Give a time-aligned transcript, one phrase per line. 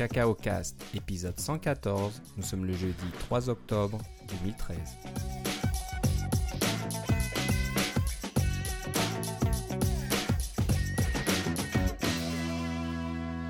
[0.00, 2.22] Cacao Cast, épisode 114.
[2.38, 3.98] Nous sommes le jeudi 3 octobre
[4.30, 4.78] 2013.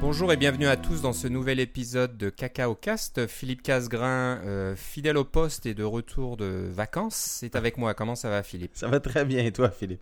[0.00, 3.28] Bonjour et bienvenue à tous dans ce nouvel épisode de Cacao Cast.
[3.28, 7.94] Philippe Casgrain, euh, fidèle au poste et de retour de vacances, c'est avec moi.
[7.94, 8.72] Comment ça va Philippe?
[8.74, 10.00] Ça va très bien et toi Philippe?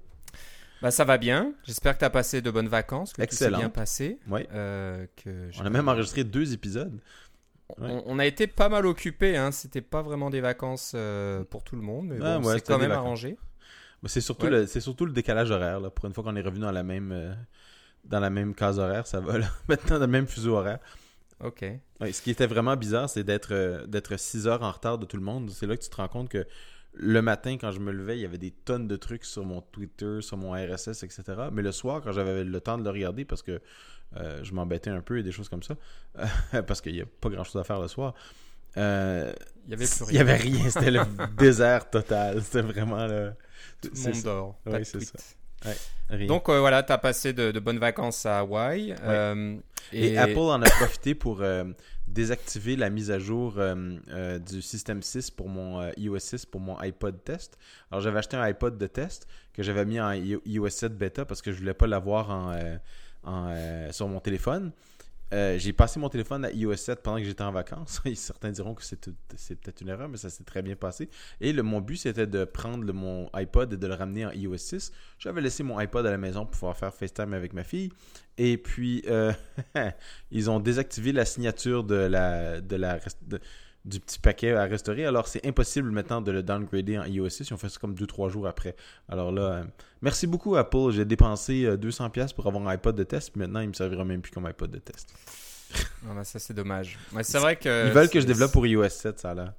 [0.83, 1.53] Bah, ça va bien.
[1.65, 3.51] J'espère que tu as passé de bonnes vacances, que Excellent.
[3.51, 4.19] tout s'est bien passé.
[4.29, 4.47] Oui.
[4.53, 7.01] Euh, que On a même enregistré deux épisodes.
[7.79, 7.89] Ouais.
[7.91, 9.53] On, on a été pas mal occupés, hein.
[9.53, 12.67] c'était pas vraiment des vacances euh, pour tout le monde, mais Ah, bon, ouais, c'est
[12.67, 13.05] quand même vacances.
[13.05, 13.37] arrangé.
[14.07, 14.53] C'est surtout, Ouais.
[14.53, 15.81] le, c'est surtout le décalage horaire.
[15.81, 15.91] Là.
[15.91, 17.35] Pour une fois qu'on est revenu dans la même, euh,
[18.05, 19.39] dans la même case horaire, ça va.
[19.39, 19.47] Là.
[19.69, 20.79] Maintenant, dans le même fuseau horaire.
[21.45, 21.65] Ok.
[22.01, 25.23] Ce qui était vraiment bizarre, c'est d'être d'être 6 heures en retard de tout le
[25.23, 25.51] monde.
[25.51, 26.47] C'est là que tu te rends compte que
[26.99, 29.61] le matin, quand je me levais, il y avait des tonnes de trucs sur mon
[29.63, 31.23] Twitter, sur mon RSS, etc.
[31.53, 33.61] Mais le soir, quand j'avais le temps de le regarder, parce que
[34.17, 35.77] euh, je m'embêtais un peu et des choses comme ça,
[36.67, 38.15] parce qu'il n'y a pas grand-chose à faire le soir,
[38.77, 39.33] euh,
[39.67, 40.21] Il y avait plus il n'y rien.
[40.21, 40.71] avait rien.
[40.71, 41.01] C'était le
[41.37, 42.43] désert total.
[42.43, 43.33] C'était vraiment le...
[43.81, 44.23] Tout le monde ça.
[44.23, 44.61] dort.
[44.67, 45.38] Oui, c'est tweets.
[46.27, 48.95] Donc euh, voilà, tu as passé de, de bonnes vacances à Hawaï.
[49.03, 49.57] euh,
[49.93, 51.65] Et, Apple en a profité pour euh,
[52.07, 53.55] désactiver la mise à jour
[54.47, 57.59] du système 6 pour mon iOS 6 pour mon iPod test.
[57.91, 61.43] Alors j'avais acheté un iPod de test que j'avais mis en iOS 7 bêta parce
[61.43, 62.55] que je voulais pas l'avoir en,
[63.25, 64.73] en, sur mon téléphone.
[65.33, 68.01] Euh, j'ai passé mon téléphone à iOS 7 pendant que j'étais en vacances.
[68.15, 71.09] Certains diront que c'est peut-être une erreur, mais ça s'est très bien passé.
[71.41, 74.93] Et mon but, c'était de prendre mon iPod et de le ramener en iOS 6.
[75.19, 77.91] J'avais laissé mon iPod à la maison pour pouvoir faire FaceTime avec ma fille.
[78.39, 79.33] Et puis, euh,
[80.31, 82.99] ils ont désactivé la signature de la, de la,
[83.89, 85.07] du petit paquet à restaurer.
[85.07, 87.49] Alors, c'est impossible maintenant de le downgrader en iOS 6.
[87.49, 88.77] Ils ont fait ça comme 2-3 jours après.
[89.09, 89.65] Alors là, euh,
[90.03, 90.91] merci beaucoup Apple.
[90.91, 93.31] J'ai dépensé euh, 200$ pour avoir un iPod de test.
[93.33, 95.09] Puis maintenant, il me servira même plus comme iPod de test.
[96.03, 96.99] bah, ça c'est dommage.
[97.13, 99.53] Ouais, c'est vrai que Ils veulent que je développe pour iOS 7, ça l'air.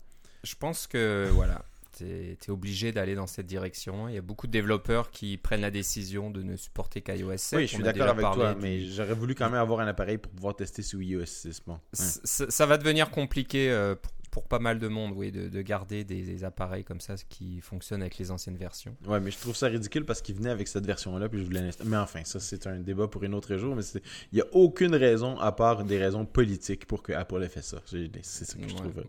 [0.44, 1.61] Je pense que voilà,
[1.97, 4.07] tu es, obligé d'aller dans cette direction.
[4.07, 7.57] Il y a beaucoup de développeurs qui prennent la décision de ne supporter qu'iOS 7.
[7.57, 10.17] Oui, je suis d'accord avec toi, du- mais j'aurais voulu quand même avoir un appareil
[10.17, 11.61] pour pouvoir tester sur iOS 6.
[11.67, 11.79] Bon.
[11.94, 16.03] Ça va devenir compliqué euh, pour, pour pas mal de monde, oui, de, de garder
[16.03, 18.95] des, des appareils comme ça qui fonctionnent avec les anciennes versions.
[19.07, 21.69] Ouais, mais je trouve ça ridicule parce qu'il venait avec cette version-là, puis je voulais.
[21.85, 23.84] Mais enfin, ça, c'est un débat pour un autre jour, mais
[24.31, 27.63] il n'y a aucune raison, à part des raisons politiques, pour que Apple ait fait
[27.63, 27.78] ça.
[28.22, 28.95] C'est ça que je trouve.
[28.97, 29.03] ouais.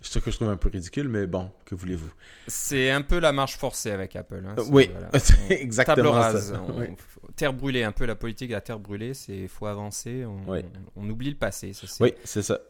[0.00, 2.08] C'est ça que je trouve un peu ridicule, mais bon, que voulez-vous?
[2.46, 4.44] C'est un peu la marche forcée avec Apple.
[4.46, 4.54] hein.
[4.70, 5.10] Oui, voilà.
[5.50, 6.56] exactement Table ça.
[6.56, 6.60] rase.
[6.68, 6.86] on- Oui.
[7.34, 10.24] Terre brûlée, un peu la politique de la terre brûlée, c'est faut avancer.
[10.24, 10.60] On, Oui.
[10.96, 11.72] on- on oublie le passé.
[11.72, 12.60] ça, Oui, c'est ça.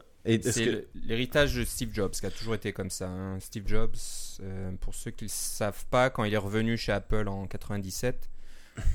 [0.42, 0.86] C'est que...
[1.06, 3.08] l'héritage de Steve Jobs qui a toujours été comme ça.
[3.08, 3.38] hein.
[3.40, 3.96] Steve Jobs,
[4.42, 8.28] euh, pour ceux qui ne savent pas, quand il est revenu chez Apple en 97,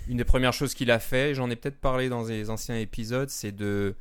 [0.07, 3.29] une des premières choses qu'il a fait, j'en ai peut-être parlé dans les anciens épisodes,
[3.29, 3.95] c'est de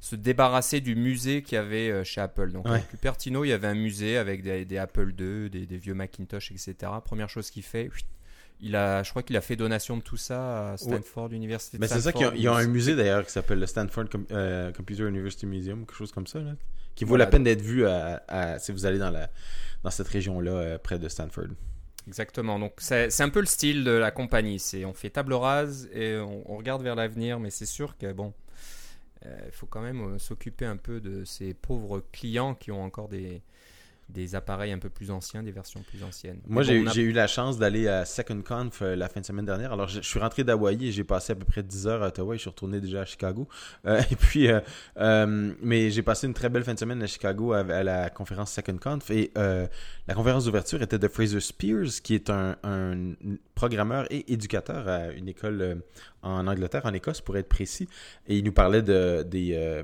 [0.00, 2.50] se débarrasser du musée qu'il y avait euh, chez Apple.
[2.52, 2.72] Donc Ouais.
[2.72, 5.94] avec Cupertino, il y avait un musée avec des, des Apple II, des, des vieux
[5.94, 6.74] Macintosh, etc.
[7.04, 7.88] Première chose qu'il fait,
[8.62, 11.80] il a, je crois qu'il a fait donation de tout ça à Stanford, l'université de
[11.80, 13.66] Mais c'est ça qu'il y a, il y a un musée d'ailleurs qui s'appelle le
[13.66, 16.52] Stanford Com- euh, Computer University Museum, quelque chose comme ça, là,
[16.94, 17.24] qui vaut Voilà.
[17.24, 19.28] la peine d'être vu à, à- si vous allez dans, la,
[19.82, 21.48] dans cette région-là, euh, près de Stanford.
[22.06, 22.58] Exactement.
[22.58, 24.58] Donc c'est un peu le style de la compagnie.
[24.58, 28.12] C'est on fait table rase et on, on regarde vers l'avenir, mais c'est sûr que
[28.12, 28.32] bon,
[29.26, 32.82] euh, il faut quand même euh, s'occuper un peu de ces pauvres clients qui ont
[32.82, 33.42] encore des
[34.12, 36.38] des appareils un peu plus anciens, des versions plus anciennes.
[36.46, 39.44] Moi, j'ai a- eu la chance d'aller à Second Conf euh, la fin de semaine
[39.46, 39.72] dernière.
[39.72, 42.08] Alors, je, je suis rentré d'Hawaï et j'ai passé à peu près 10 heures à
[42.08, 43.48] Ottawa et je suis retourné déjà à Chicago.
[43.86, 44.60] Euh, et puis, euh,
[44.98, 48.10] euh, mais j'ai passé une très belle fin de semaine à Chicago à, à la
[48.10, 49.10] conférence Second Conf.
[49.10, 53.14] Et la conférence d'ouverture était de Fraser Spears, qui est un, un
[53.54, 55.82] programmeur et éducateur à une école
[56.22, 57.88] en Angleterre, en Écosse, pour être précis.
[58.28, 59.82] Et il nous parlait de, des...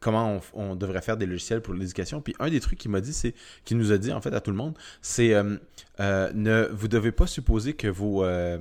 [0.00, 2.20] comment on, devrait faire des logiciels pour l'éducation.
[2.20, 3.34] Puis un des trucs qu'il m'a dit, c'est
[3.64, 5.56] qu'il nous a dit en fait à tout le monde, c'est euh,
[6.00, 8.58] euh, ne vous devez pas supposer que vos euh,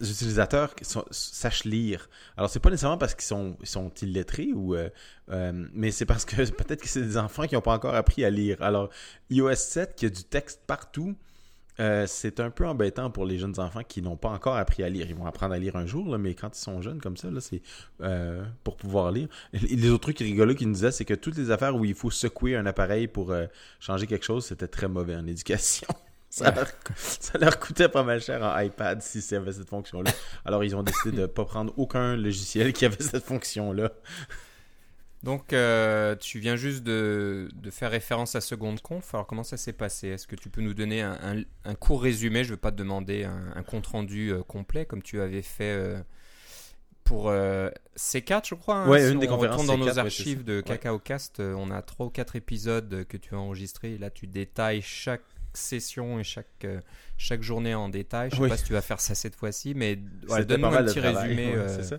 [0.00, 0.74] utilisateurs
[1.10, 2.10] sachent lire.
[2.36, 4.76] Alors c'est pas nécessairement parce qu'ils sont sont illettrés ou
[5.28, 8.30] mais c'est parce que peut-être que c'est des enfants qui n'ont pas encore appris à
[8.30, 8.60] lire.
[8.60, 8.90] Alors
[9.30, 11.16] iOS 7 qui a du texte partout.
[11.80, 14.88] Euh, c'est un peu embêtant pour les jeunes enfants qui n'ont pas encore appris à
[14.88, 15.06] lire.
[15.08, 17.40] Ils vont apprendre à lire un jour, mais quand ils sont jeunes comme ça, là,
[17.40, 17.62] c'est
[18.00, 19.28] euh, pour pouvoir lire.
[19.52, 22.10] Les autres trucs rigolos qu'ils nous disaient, c'est que toutes les affaires où il faut
[22.10, 23.46] secouer un appareil pour euh,
[23.78, 25.88] changer quelque chose, c'était très mauvais en éducation.
[26.30, 30.10] Ça leur, ça coûtait pas mal cher en iPad si ça avait cette fonction-là.
[30.44, 33.92] Alors, ils ont décidé de ne pas prendre aucun logiciel qui avait cette fonction-là.
[35.24, 39.14] Donc euh, tu viens juste de, de faire référence à Seconde Conf.
[39.14, 40.08] Alors comment ça s'est passé?
[40.08, 42.44] Est-ce que tu peux nous donner un, un- un court résumé?
[42.44, 45.42] Je ne veux pas te demander un, un compte rendu euh, complet comme tu avais
[45.42, 46.00] fait euh,
[47.04, 48.76] pour euh, C4, je crois.
[48.76, 50.62] Hein, Ouais, si une des on conférences retourne dans C4, nos ouais, archives de ça.
[50.62, 53.94] Cacao Cast, euh, on a trois ou quatre épisodes que tu as enregistrés.
[53.94, 55.24] Et là, tu détailles chaque
[55.54, 56.66] session et chaque,
[57.16, 58.30] chaque journée en détail.
[58.30, 58.48] Je sais Oui.
[58.48, 61.56] pas si tu vas faire ça cette fois-ci, mais donne-nous pas un petit résumé.
[61.56, 61.98] ouais,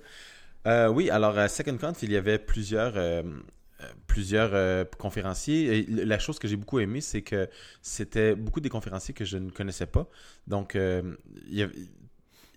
[0.68, 3.24] euh, oui, alors à Second Conf, il y avait plusieurs, euh,
[4.08, 5.86] plusieurs euh, conférenciers.
[5.88, 7.50] La chose que j'ai beaucoup aimé, c'est que
[7.82, 10.10] c'était beaucoup des conférenciers que je ne connaissais pas.
[10.48, 11.90] Donc, il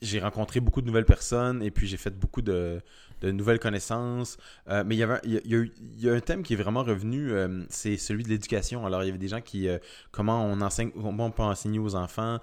[0.02, 2.82] j'ai rencontré beaucoup de nouvelles personnes et puis j'ai fait beaucoup de,
[3.22, 4.36] nouvelles connaissances.
[4.68, 7.62] Euh, mais il y, avait, il, y a, un thème qui est vraiment revenu, euh,
[7.70, 8.84] c'est celui de l'éducation.
[8.84, 9.78] Alors, il y avait des gens qui, euh,
[10.10, 12.40] comment on enseigne, comment on peut enseigner aux enfants,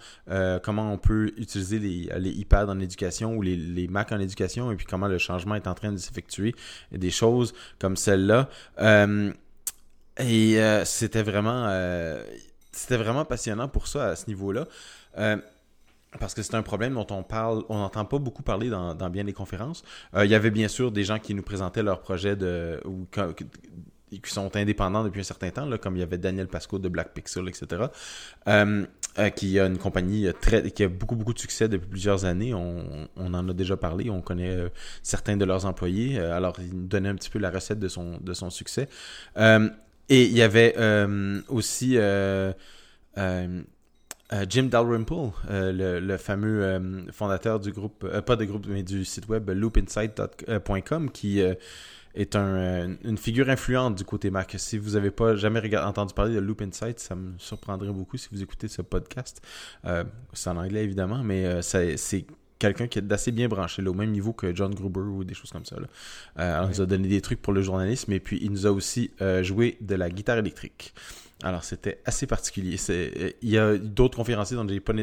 [0.63, 4.75] comment on peut utiliser les, iPads en éducation ou les, les Mac en éducation et
[4.75, 6.55] puis comment le changement est en train de s'effectuer
[6.91, 8.49] des choses comme celle-là.
[10.19, 11.67] Et c'était vraiment,
[12.71, 14.65] c'était vraiment passionnant pour ça à ce niveau-là.
[16.17, 19.23] Parce que c'est un problème dont on parle, on n'entend pas beaucoup parler dans, bien
[19.23, 19.83] des conférences.
[20.15, 23.05] Euh, il y avait bien sûr des gens qui nous présentaient leurs projets de, ou
[23.13, 26.89] qui sont indépendants depuis un certain temps, là, comme il y avait Daniel Pasco de
[26.89, 27.83] Black Pixel, etc.
[28.47, 28.87] Euh,
[29.19, 32.55] euh, qui a une compagnie très, qui a beaucoup beaucoup de succès depuis plusieurs années.
[32.55, 34.57] On, on en a déjà parlé, on connaît
[35.03, 36.17] certains de leurs employés.
[36.17, 38.89] Alors, il nous donnait un petit peu la recette de son, de son succès.
[39.37, 40.75] Et il y avait
[41.49, 41.99] aussi
[44.33, 48.67] euh, Jim Dalrymple, euh, le, le fameux euh, fondateur du groupe, euh, pas de groupe,
[48.69, 51.41] mais du site web loopinsight.com qui
[52.15, 54.55] est un, une figure influente du côté Mac.
[54.57, 58.17] Si vous n'avez pas jamais regard- entendu parler de Loop Insight, ça me surprendrait beaucoup
[58.17, 59.41] si vous écoutez ce podcast.
[60.33, 62.25] C'est en anglais évidemment, mais c'est
[62.57, 65.33] quelqu'un qui est d'assez bien branché, là, au même niveau que John Gruber ou des
[65.33, 65.77] choses comme ça.
[65.79, 66.63] Là.
[66.65, 69.11] Il nous a donné des trucs pour le journalisme et puis il nous a aussi
[69.41, 70.93] joué de la guitare électrique.
[71.43, 72.77] Alors, c'était assez particulier.
[72.89, 74.93] Euh, il y a d'autres conférenciers dont j'ai pas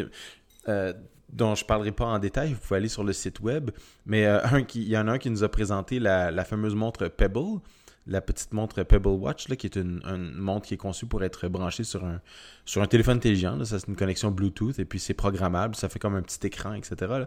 [0.69, 0.93] euh,
[1.33, 2.53] dont je parlerai pas en détail.
[2.53, 3.71] Vous pouvez aller sur le site web.
[4.05, 4.41] Mais euh,
[4.75, 7.61] il y en a un qui nous a présenté la fameuse montre Pebble,
[8.07, 10.01] la petite montre Pebble Watch, là, qui est une,
[10.37, 12.21] montre qui est conçue pour être branchée sur un,
[12.65, 13.57] sur un téléphone intelligent.
[13.57, 13.65] là.
[13.65, 15.75] Ça, c'est une connexion Bluetooth et puis c'est programmable.
[15.75, 17.25] Ça fait comme un petit écran, etc.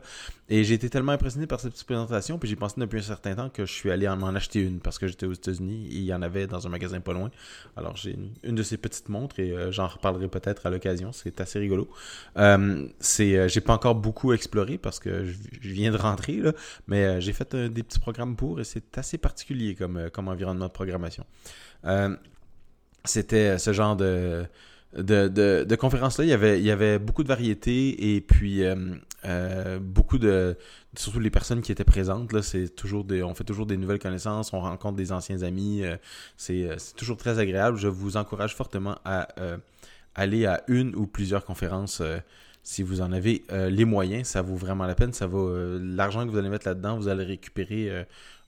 [0.50, 3.36] Et j'ai été tellement impressionné par cette petite présentation, puis j'ai pensé depuis un certain
[3.36, 5.96] temps que je suis allé en, en acheter une parce que j'étais aux États-Unis et
[5.96, 7.30] il y en avait dans un magasin pas loin.
[7.76, 11.12] Alors j'ai une, de ces petites montres et euh, j'en reparlerai peut-être à l'occasion.
[11.12, 11.90] C'est assez rigolo.
[12.38, 16.38] Euh, c'est, euh, j'ai pas encore beaucoup exploré parce que je, je viens de rentrer
[16.38, 16.54] là,
[16.88, 20.69] mais euh, j'ai fait des petits programmes pour et c'est assez particulier comme, comme environnement
[20.70, 21.26] programmation.
[21.86, 22.16] Euh,
[23.06, 28.96] c'était ce genre de conférences-là, il y, avait, beaucoup de variétés et puis euh,
[29.26, 30.58] euh, beaucoup de.
[30.98, 34.00] Surtout les personnes qui étaient présentes, là, c'est toujours des, on fait toujours des nouvelles
[34.00, 35.98] connaissances, on rencontre des anciens amis, euh,
[36.36, 37.78] c'est, euh, toujours très agréable.
[37.78, 39.58] Je vous encourage fortement à euh,
[40.16, 42.18] aller à une ou plusieurs conférences euh,
[42.64, 44.28] si vous en avez euh, les moyens.
[44.28, 45.12] Ça vaut vraiment la peine.
[45.22, 47.90] Euh, l'argent que vous allez mettre là-dedans, vous allez récupérer.
[47.90, 48.04] euh,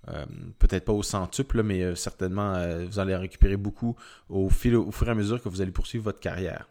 [0.08, 0.26] euh,
[0.58, 3.96] peut-être pas au centuple, mais euh, certainement euh, vous allez récupérer beaucoup
[4.30, 6.68] au, fil, au fur et à mesure que vous allez poursuivre votre carrière.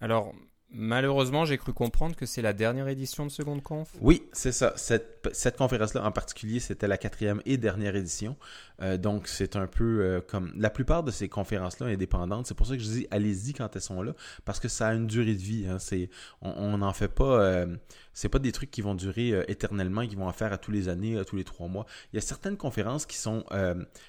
[0.00, 0.32] Alors,
[0.70, 3.90] malheureusement, j'ai cru comprendre que c'est la dernière édition de Seconde Conf.
[4.00, 4.74] Oui, c'est ça.
[4.76, 8.36] Cette, conférence-là en particulier, c'était la quatrième et dernière édition.
[8.82, 12.46] Euh, donc, c'est un peu euh, comme la plupart de ces conférences-là indépendantes.
[12.46, 14.12] C'est pour ça que je dis allez-y quand elles sont là,
[14.44, 15.66] parce que ça a une durée de vie.
[15.68, 15.78] Hein.
[15.78, 16.10] C'est,
[16.42, 17.40] on n'en fait pas.
[17.40, 17.66] Euh,
[18.12, 20.72] c'est pas des trucs qui vont durer euh, éternellement, qui vont en faire à tous
[20.72, 21.86] les années, à tous les trois mois.
[22.12, 23.44] Il y a certaines conférences qui sont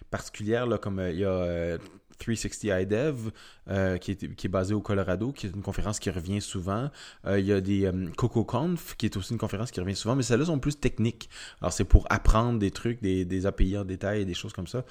[0.09, 1.77] particulières, là, comme il y a
[2.19, 3.31] 360 iDev,
[3.69, 6.89] euh, qui, est, qui basé au Colorado, qui est une conférence qui revient souvent.
[7.25, 10.15] Euh, il y a des euh, CocoConf, qui est aussi une conférence qui revient souvent,
[10.15, 11.29] mais celles-là sont plus techniques.
[11.61, 14.67] Alors, c'est pour apprendre des trucs, des, des API en détail et des choses comme
[14.67, 14.83] ça.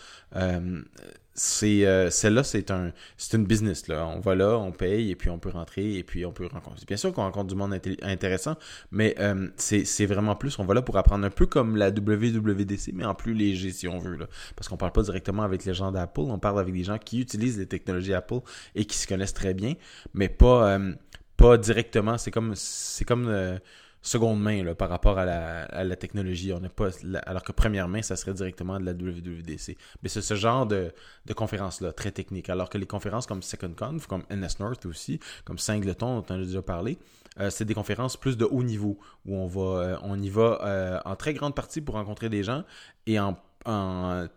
[1.38, 4.06] C'est euh, celle-là c'est un c'est une business là.
[4.08, 6.84] On va là on paye et puis on peut rentrer et puis on peut rencontrer.
[6.86, 8.56] Bien sûr qu'on rencontre du monde inté- intéressant
[8.90, 11.90] mais euh, c'est c'est vraiment plus on va là pour apprendre un peu comme la
[11.90, 14.26] WWDC mais en plus léger si on veut là.
[14.56, 17.20] Parce qu'on parle pas directement avec les gens d'Apple on parle avec des gens qui
[17.20, 18.40] utilisent les technologies Apple
[18.74, 19.74] et qui se connaissent très bien
[20.14, 20.92] mais pas euh,
[21.38, 22.18] pas directement.
[22.18, 23.58] C'est comme c'est comme euh,
[24.02, 26.52] seconde main par rapport à la, technologie.
[26.52, 26.90] On pas,
[27.26, 29.76] alors que première main, ça serait directement de la WWDC.
[30.02, 30.92] Mais c'est ce genre de,
[31.34, 32.48] conférences-là, très technique.
[32.48, 36.34] Alors que les conférences comme Second Conf, comme NS North aussi, comme Singleton, dont on
[36.34, 36.98] a déjà parlé,
[37.40, 40.60] euh, c'est des conférences plus de haut niveau, où on, va, euh, on y va
[40.62, 42.64] euh, en très grande partie pour rencontrer des gens
[43.06, 43.36] et en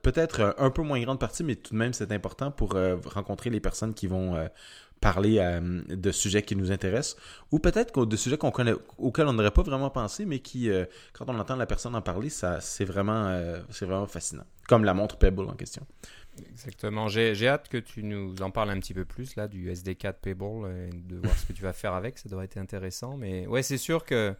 [0.01, 2.75] peut-être un peu moins grande partie, mais tout de même c'est important pour
[3.05, 4.35] rencontrer les personnes qui vont
[5.01, 7.17] parler euh, de sujets qui nous intéressent,
[7.51, 10.85] ou peut-être de sujets qu'on connaît, auxquels on n'aurait pas vraiment pensé, mais qui, euh,
[11.11, 14.45] quand on entend la personne en parler, ça, c'est vraiment, euh, c'est vraiment fascinant.
[14.67, 15.85] Comme la montre Pebble en question.
[16.49, 17.09] Exactement.
[17.09, 20.13] J'ai j'ai hâte que tu nous en parles un petit peu plus là du SD4
[20.21, 22.19] Pebble et de voir ce que tu vas faire avec.
[22.19, 23.17] Ça devrait être intéressant.
[23.17, 24.33] Mais ouais, c'est sûr que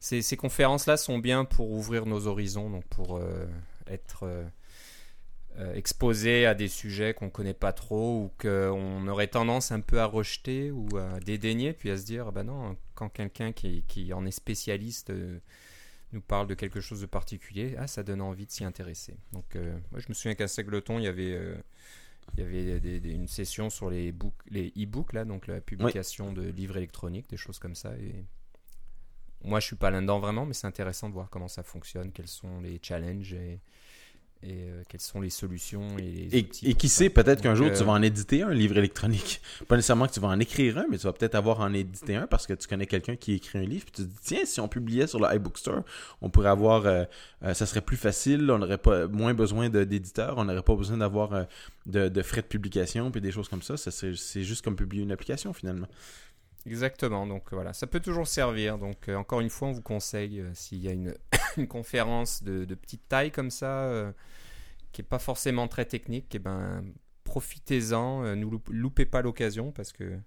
[0.00, 3.20] ces, ces conférences-là sont bien pour ouvrir nos horizons, donc pour
[3.86, 4.24] être
[5.58, 9.80] euh, euh, exposé à des sujets qu'on connaît pas trop ou qu'on aurait tendance un
[9.80, 14.12] peu à rejeter ou à dédaigner, puis à se dire, bah non, quand quelqu'un qui,
[14.12, 15.38] en est spécialiste euh,
[16.12, 19.16] nous parle de quelque chose de particulier, ah, ça donne envie de s'y intéresser.
[19.32, 21.38] Donc, euh, moi, je me souviens qu'à Segleton, il y avait,
[22.36, 26.42] il y avait une session sur les book- les e-books, là, donc la publication de
[26.42, 27.96] livres électroniques, des choses comme ça.
[27.96, 28.24] Et
[29.44, 32.28] moi, je suis pas là-dedans vraiment, mais c'est intéressant de voir comment ça fonctionne, quels
[32.28, 33.60] sont les challenges et,
[34.42, 37.04] et euh, quelles sont les solutions et les Et, outils et pour qui ça.
[37.04, 39.40] sait, peut-être qu'un Donc, jour, euh, tu vas en éditer un livre électronique.
[39.68, 42.14] Pas nécessairement que tu vas en écrire un, mais tu vas peut-être avoir en éditer
[42.16, 43.84] un parce que tu connais quelqu'un qui écrit un livre.
[43.86, 45.82] Puis tu te dis, tiens, si on publiait sur le iBookstore,
[46.20, 46.86] on pourrait avoir.
[46.86, 47.04] euh,
[47.44, 50.96] euh, ça serait plus facile, on aurait pas moins besoin d'éditeurs, on n'aurait pas besoin
[50.98, 51.44] d'avoir euh,
[51.86, 53.76] de, de frais de publication puis des choses comme ça.
[53.76, 55.86] c'est juste comme publier une application finalement.
[56.66, 58.76] Exactement, donc voilà, ça peut toujours servir.
[58.78, 61.14] Donc euh, encore une fois, on vous conseille, euh, s'il y a une,
[61.56, 64.12] une conférence de, de petite taille comme ça, euh,
[64.92, 66.84] qui n'est pas forcément très technique, et ben,
[67.24, 70.18] profitez-en, euh, ne loup- loupez pas l'occasion, parce que,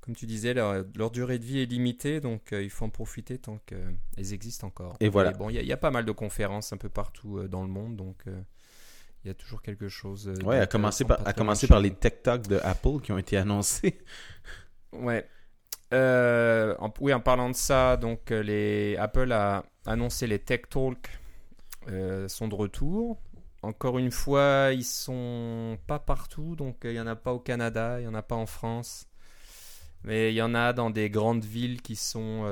[0.00, 2.90] comme tu disais, leur, leur durée de vie est limitée, donc euh, il faut en
[2.90, 4.96] profiter tant qu'elles existent encore.
[5.00, 5.32] Et voilà.
[5.32, 7.96] bon, il y, y a pas mal de conférences un peu partout dans le monde,
[7.96, 10.32] donc il y a toujours quelque chose.
[10.44, 13.36] Ouais, à commencer par, à commencer par les Tech Talks de Apple qui ont été
[13.36, 13.98] annoncés.
[14.92, 15.28] Ouais.
[15.92, 20.62] Euh, en- oui, en parlant de ça, donc euh, les Apple a annoncé les Tech
[20.70, 21.20] Talk
[21.88, 23.20] euh, sont de retour.
[23.62, 27.40] Encore une fois, ils sont pas partout, donc euh, il y en a pas au
[27.40, 29.08] Canada, il y en a pas en France,
[30.04, 32.46] mais il y en a dans des grandes villes qui sont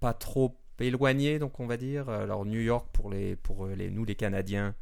[0.00, 2.08] pas trop éloignées, donc on va dire.
[2.08, 4.74] Alors New York pour les pour les nous les Canadiens,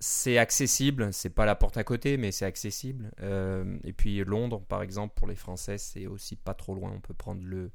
[0.00, 3.10] c'est accessible, c'est pas la porte à côté, mais c'est accessible.
[3.22, 6.90] Euh, et puis Londres, par exemple, pour les Français, c'est aussi pas trop loin.
[6.96, 7.70] On peut prendre le,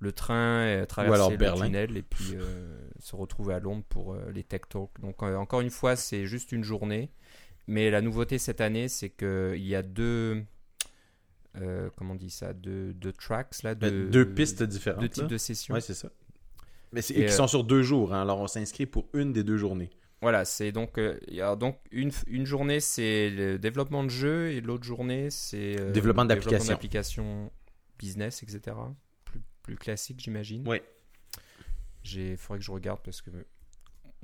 [0.00, 1.66] le train, et traverser alors le Berlin.
[1.66, 5.00] tunnel et puis euh, se retrouver à Londres pour euh, les Tech Talks.
[5.00, 7.10] Donc euh, encore une fois, c'est juste une journée.
[7.66, 10.44] Mais la nouveauté cette année, c'est qu'il y a deux...
[11.56, 15.00] euh, comment on dit ça deux, deux tracks, là, Ben, deux, Deux pistes différentes.
[15.00, 15.28] deux types là.
[15.28, 15.74] de sessions.
[15.74, 16.10] Ouais, c'est ça.
[16.92, 18.12] Mais Et, qui euh, sont sur deux jours.
[18.12, 18.22] hein.
[18.22, 19.90] Alors, on s'inscrit pour une des deux journées.
[20.24, 24.08] Voilà, c'est donc, euh, il y a donc une, une journée c'est le développement de
[24.08, 27.50] jeu et l'autre journée c'est euh, Développement d'applications.
[27.98, 28.74] business, etc.
[29.26, 30.66] Plus, plus classique, j'imagine.
[30.66, 30.82] Ouais.
[32.02, 33.28] J'ai, faudrait que je regarde parce que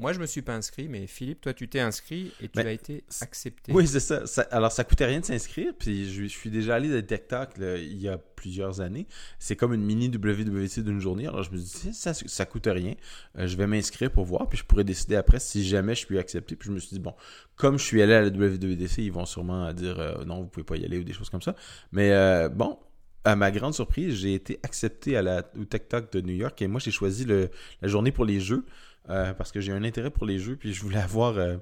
[0.01, 2.67] moi je me suis pas inscrit, mais Philippe, toi tu t'es inscrit et tu Mais
[2.67, 3.73] as été accepté.
[3.73, 4.27] Oui, c'est ça.
[4.27, 5.73] Ça- Alors, ça coûtait rien de s'inscrire.
[5.79, 9.07] Puis, je, je suis déjà allé à Tech Talk là, il y a plusieurs années.
[9.39, 11.27] C'est comme une mini WWC d'une journée.
[11.27, 12.95] Alors, je me suis dit, ça, ça coûte rien.
[13.39, 14.49] Euh, je vais m'inscrire pour voir.
[14.49, 16.57] Puis, je pourrais décider après si jamais je suis accepté.
[16.57, 17.15] Puis, je me suis dit, bon,
[17.57, 20.65] comme je suis allé à la WWDC, ils vont sûrement dire euh, non, vous pouvez
[20.65, 21.55] pas y aller ou des choses comme ça.
[21.93, 22.79] Mais euh, bon.
[23.23, 26.63] À ma grande surprise, j'ai été accepté à la, au Tech Talk de New York
[26.63, 27.51] et moi j'ai choisi le,
[27.83, 28.65] la journée pour les jeux
[29.09, 31.57] euh, parce que j'ai un intérêt pour les jeux puis je voulais avoir euh,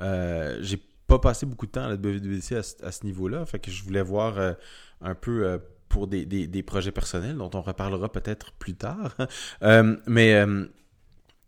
[0.00, 3.44] euh, j'ai pas passé beaucoup de temps à la WWDC à, ce- niveau-là.
[3.46, 4.52] Fait que je voulais voir euh,
[5.00, 9.16] un peu pour des, des- des projets personnels dont on reparlera peut-être plus tard.
[10.06, 10.44] Mais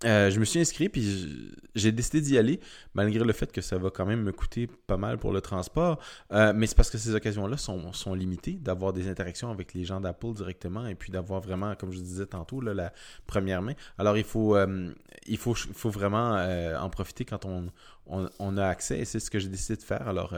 [0.04, 2.60] euh, je me suis inscrit puis j'ai décidé d'y aller
[2.92, 5.98] malgré le fait que ça va quand même me coûter pas mal pour le transport.
[6.32, 9.84] Euh, mais c'est parce que ces occasions-là sont, sont limitées, d'avoir des interactions avec les
[9.84, 12.92] gens d'Apple directement et puis d'avoir vraiment, comme je disais tantôt, la
[13.26, 13.74] première main.
[13.96, 14.92] Alors il faut, euh,
[15.26, 17.70] il faut, faut vraiment en profiter quand on,
[18.06, 20.08] on, a accès et c'est ce que j'ai décidé de faire.
[20.08, 20.36] Alors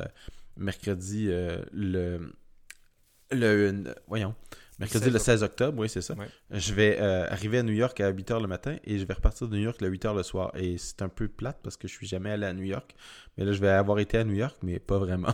[0.56, 1.28] mercredi
[1.72, 2.32] le
[3.30, 4.34] le voyons
[4.78, 6.14] mercredi 16 le 16 octobre, oui c'est ça.
[6.14, 6.26] Ouais.
[6.50, 9.48] Je vais euh, arriver à New York à 8h le matin et je vais repartir
[9.48, 11.92] de New York le 8h le soir et c'est un peu plate parce que je
[11.94, 12.94] suis jamais allé à New York.
[13.36, 15.32] Mais là je vais avoir été à New York mais pas vraiment.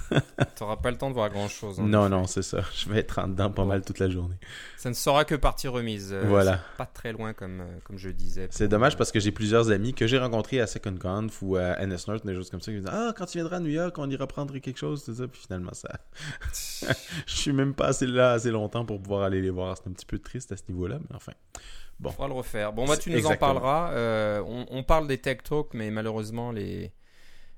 [0.56, 1.78] T'auras pas le temps de voir grand chose.
[1.78, 2.60] non non, c'est ça.
[2.76, 3.68] Je vais être en dedans pas Bon.
[3.68, 4.36] mal toute la journée.
[4.76, 6.12] Ça ne sera que partie remise.
[6.12, 6.60] Euh, Voilà.
[6.76, 8.48] Pas très loin comme, euh, comme je disais.
[8.50, 11.76] C'est dommage parce que j'ai plusieurs amis que j'ai rencontrés à Second Conf ou à
[11.86, 13.70] NS North, des choses comme ça, qui me disent Ah, quand tu viendras à New
[13.70, 15.26] York, on ira prendre quelque chose, tout ça.
[15.28, 15.88] Puis finalement, ça.
[17.26, 19.76] je suis même pas assez là assez longtemps pour pouvoir aller les voir.
[19.76, 21.32] C'est un petit peu triste à ce niveau-là, mais enfin.
[22.04, 22.72] On pourra le refaire.
[22.74, 23.50] Bon, bah, tu nous Exactement.
[23.52, 23.92] en parleras.
[23.92, 26.92] Euh, on, on parle des Tech Talk, mais malheureusement, les,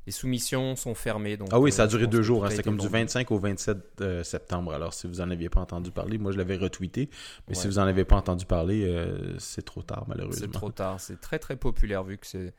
[0.07, 1.37] les soumissions sont fermées.
[1.37, 2.45] Donc, Ah oui, euh, ça a je duré deux jours.
[2.47, 2.51] hein.
[2.51, 3.01] C'était comme du vendu.
[3.01, 4.73] 25 au 27 euh, septembre.
[4.73, 7.11] Alors, si vous en aviez pas entendu parler, moi, je l'avais retweeté.
[7.49, 10.47] Mais si vous en avez pas entendu parler, euh, c'est trop tard, malheureusement.
[10.47, 11.01] C'est trop tard.
[11.01, 12.55] C'est très très populaire vu que c'est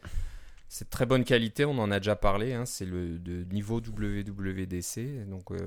[0.72, 1.66] c'est de très bonne qualité.
[1.66, 2.54] On en a déjà parlé.
[2.54, 2.66] hein.
[2.66, 5.26] C'est le de niveau WWDC.
[5.28, 5.58] Donc, euh,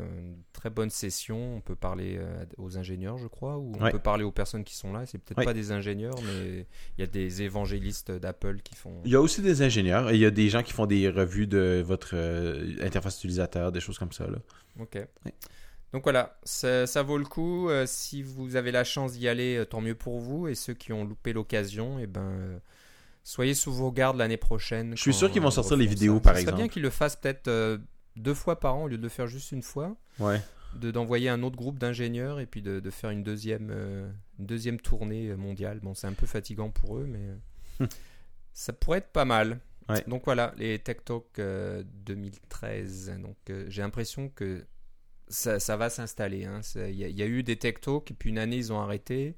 [0.53, 1.57] très bonne session.
[1.57, 3.91] On peut parler euh, aux ingénieurs, je crois, ou on Ouais.
[3.91, 5.05] peut parler aux personnes qui sont là.
[5.07, 5.45] C'est peut-être Ouais.
[5.45, 6.67] pas des ingénieurs, mais
[6.97, 9.01] il y a des évangélistes d'Apple qui font.
[9.05, 10.11] Il y a aussi des ingénieurs.
[10.11, 13.73] et Il y a des gens qui font des revues de votre euh, interface utilisateur,
[13.73, 14.27] des choses comme ça.
[14.29, 14.39] Là.
[14.81, 14.99] Ok.
[15.93, 17.69] Donc voilà, ça, ça vaut le coup.
[17.87, 20.49] Si vous avez la chance d'y aller, tant mieux pour vous.
[20.49, 22.61] Et ceux qui ont loupé l'occasion, eh ben,
[23.23, 24.97] soyez sous vos gardes l'année prochaine.
[24.97, 26.21] Je suis sûr qu'ils vont sortir les vidéos, ça.
[26.21, 26.57] par Ce serait exemple.
[26.59, 27.79] bien qu'ils le fassent peut-être euh,
[28.17, 29.97] deux fois par an au lieu de le faire juste une fois.
[30.19, 30.41] Ouais.
[30.75, 34.47] De d'envoyer un autre groupe d'ingénieurs et puis de, de faire une deuxième, euh, une
[34.47, 35.81] deuxième tournée euh, mondiale.
[35.83, 37.29] Bon, c'est un peu fatigant pour eux, mais
[37.81, 37.87] euh,
[38.55, 39.61] ça pourrait être pas mal.
[39.89, 40.03] Ouais.
[40.07, 43.13] Donc voilà, les Tech Talk euh, 2013.
[43.21, 43.37] Donc
[43.69, 44.65] j'ai l'impression que
[45.29, 46.45] ça, ça va s'installer.
[46.45, 46.63] hein.
[46.63, 48.81] Ça- Il y, y a eu des Tech Talk et puis une année ils ont
[48.81, 49.37] arrêté.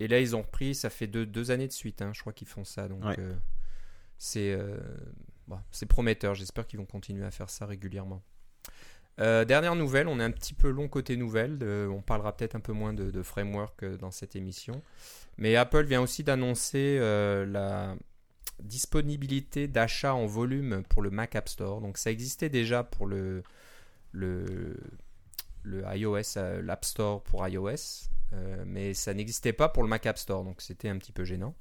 [0.00, 2.32] Et là ils ont repris, ça fait deux, deux années de suite, hein, je crois
[2.32, 2.88] qu'ils font ça.
[2.88, 3.14] Donc Ouais.
[3.18, 3.34] euh,
[4.18, 4.76] c'est euh,
[5.46, 8.22] bon, c'est prometteur, j'espère qu'ils vont continuer à faire ça régulièrement.
[9.20, 11.58] Euh, dernière nouvelle, on est un petit peu long côté nouvelle.
[11.90, 14.82] on parlera peut-être un peu moins de, de framework dans cette émission.
[15.36, 16.98] Mais Apple vient aussi d'annoncer
[17.46, 17.94] la
[18.62, 21.80] disponibilité d'achat en volume pour le Mac App Store.
[21.80, 23.42] Donc ça existait déjà pour le,
[24.12, 24.76] le,
[25.62, 30.06] le iOS, euh, l'App Store pour iOS, euh, mais ça n'existait pas pour le Mac
[30.06, 30.44] App Store.
[30.44, 31.54] Donc c'était un petit peu gênant.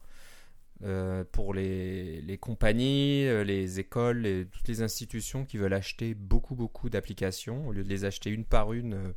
[0.82, 6.90] Euh, pour les, les compagnies, les écoles, toutes les institutions qui veulent acheter beaucoup beaucoup
[6.90, 9.14] d'applications, au lieu de les acheter une par une,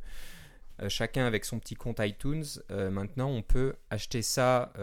[0.89, 4.73] chacun avec son petit compte iTunes, maintenant on peut acheter ça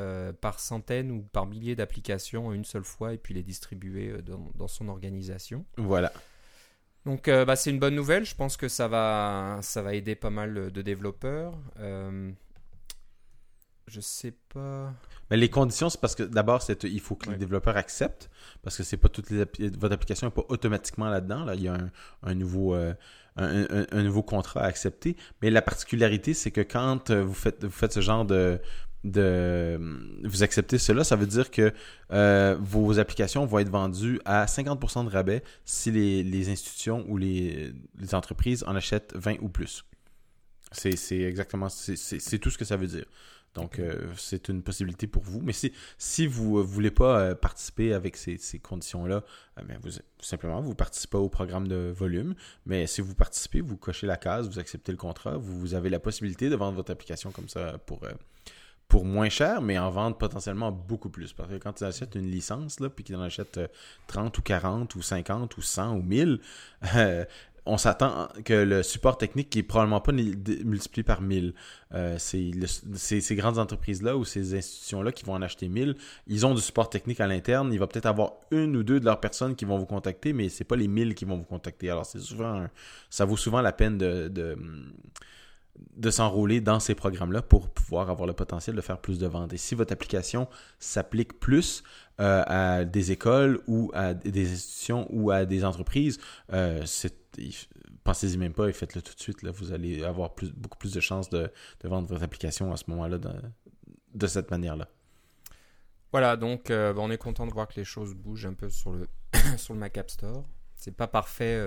[0.41, 4.15] par centaines ou par milliers d'applications une seule fois et puis les distribuer
[4.55, 5.67] dans son organisation.
[5.77, 6.11] Voilà.
[7.07, 10.15] Donc euh, bah, c'est une bonne nouvelle, je pense que ça va, ça va aider
[10.15, 11.55] pas mal de développeurs.
[11.79, 12.31] Euh,
[13.87, 14.93] je sais pas.
[15.31, 17.33] Mais les conditions, c'est parce que d'abord, c'est il faut que Ouais.
[17.33, 18.31] les développeurs acceptent,
[18.63, 19.39] parce que c'est pas toutes les
[19.79, 21.45] votre application n'est pas automatiquement là-dedans.
[21.45, 21.91] Là, il y a un,
[22.23, 22.95] un nouveau euh,
[23.37, 25.17] un, un- un nouveau contrat à accepter.
[25.43, 28.61] Mais la particularité, c'est que quand euh, vous faites vous faites ce genre de
[29.05, 29.81] de
[30.25, 31.73] vous acceptez cela, ça veut dire que
[32.13, 37.73] euh, vos applications vont être vendues à 50% de rabais si les, institutions ou les,
[38.13, 39.85] entreprises en achètent 20 ou plus.
[40.73, 43.07] C'est exactement c'est- tout ce que ça veut dire.
[43.55, 45.41] Donc, euh, c'est une possibilité pour vous.
[45.41, 49.25] Mais si, si vous ne voulez pas euh, participer avec ces, ces conditions-là,
[49.59, 52.37] euh, ben, vous, simplement, vous participez au programme de volume.
[52.65, 55.91] Mais si vous participez, vous cochez la case, vous acceptez le contrat, vous, vous avez
[55.91, 58.13] la possibilité de vendre votre application comme ça pour, euh,
[58.91, 61.33] pour moins cher, mais en vendre potentiellement beaucoup plus.
[61.33, 63.69] Parce que quand tu achètes une licence, là, puis qu'ils en achètent euh,
[64.09, 66.41] 30 ou 40 ou 50 ou 100 ou 1000,
[66.97, 67.25] euh,
[67.67, 71.55] on s'attend que le support technique qui est probablement pas multiplié par 1000.
[71.95, 75.95] Euh, c'est ces grandes entreprises-là ou ces institutions-là qui vont en acheter 1000.
[76.27, 77.73] Ils ont du support technique à l'interne.
[77.73, 80.49] Il va peut-être avoir une ou deux de leurs personnes qui vont vous contacter, mais
[80.49, 81.91] c'est pas les 1000 qui vont vous contacter.
[81.91, 82.71] Alors, c'est souvent un-
[83.09, 84.29] ça vaut souvent la peine de,
[85.97, 89.53] de s'enrôler dans ces programmes-là pour pouvoir avoir le potentiel de faire plus de ventes.
[89.53, 91.83] Et si votre application s'applique plus
[92.21, 96.19] euh, à des écoles ou à des institutions ou à des entreprises,
[96.53, 96.85] euh,
[98.05, 99.43] pensez-y même pas et faites-le tout de suite.
[99.43, 99.51] Là.
[99.51, 101.51] Vous allez avoir beaucoup plus de chances de,
[101.85, 103.19] vendre votre application à ce moment-là
[104.15, 104.89] de, cette manière-là.
[106.13, 108.69] Voilà, donc euh, bah, on est content de voir que les choses bougent un peu
[108.69, 109.07] sur le,
[109.57, 110.45] sur le Mac App Store.
[110.75, 111.63] C'est pas parfait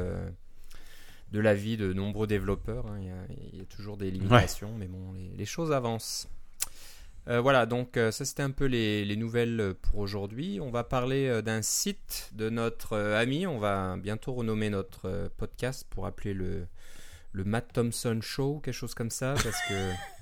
[1.34, 2.86] de la vie de nombreux développeurs.
[2.88, 2.98] hein.
[3.02, 3.16] Il, y a,
[3.52, 6.30] il y a toujours des limitations, mais bon, les, les choses avancent.
[7.30, 10.60] Euh, voilà, donc euh, ça c'était un peu les, les nouvelles pour aujourd'hui.
[10.62, 13.48] On va parler euh, d'un site de notre ami.
[13.48, 16.68] On va bientôt renommer notre podcast pour appeler le,
[17.32, 19.74] le Matt Thompson Show, quelque chose comme ça, parce que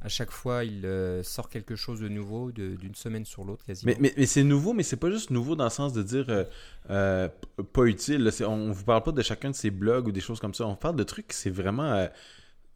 [0.00, 3.92] à chaque fois il euh, sort quelque chose de nouveau d'une semaine sur l'autre quasiment.
[4.00, 6.44] Mais, mais, c'est nouveau, mais c'est pas juste nouveau dans le sens de dire euh,
[6.90, 7.28] euh,
[7.72, 8.30] pas utile.
[8.32, 10.66] C'est- On vous parle pas de chacun de ces blogs ou des choses comme ça.
[10.66, 12.08] On parle de trucs, c'est vraiment.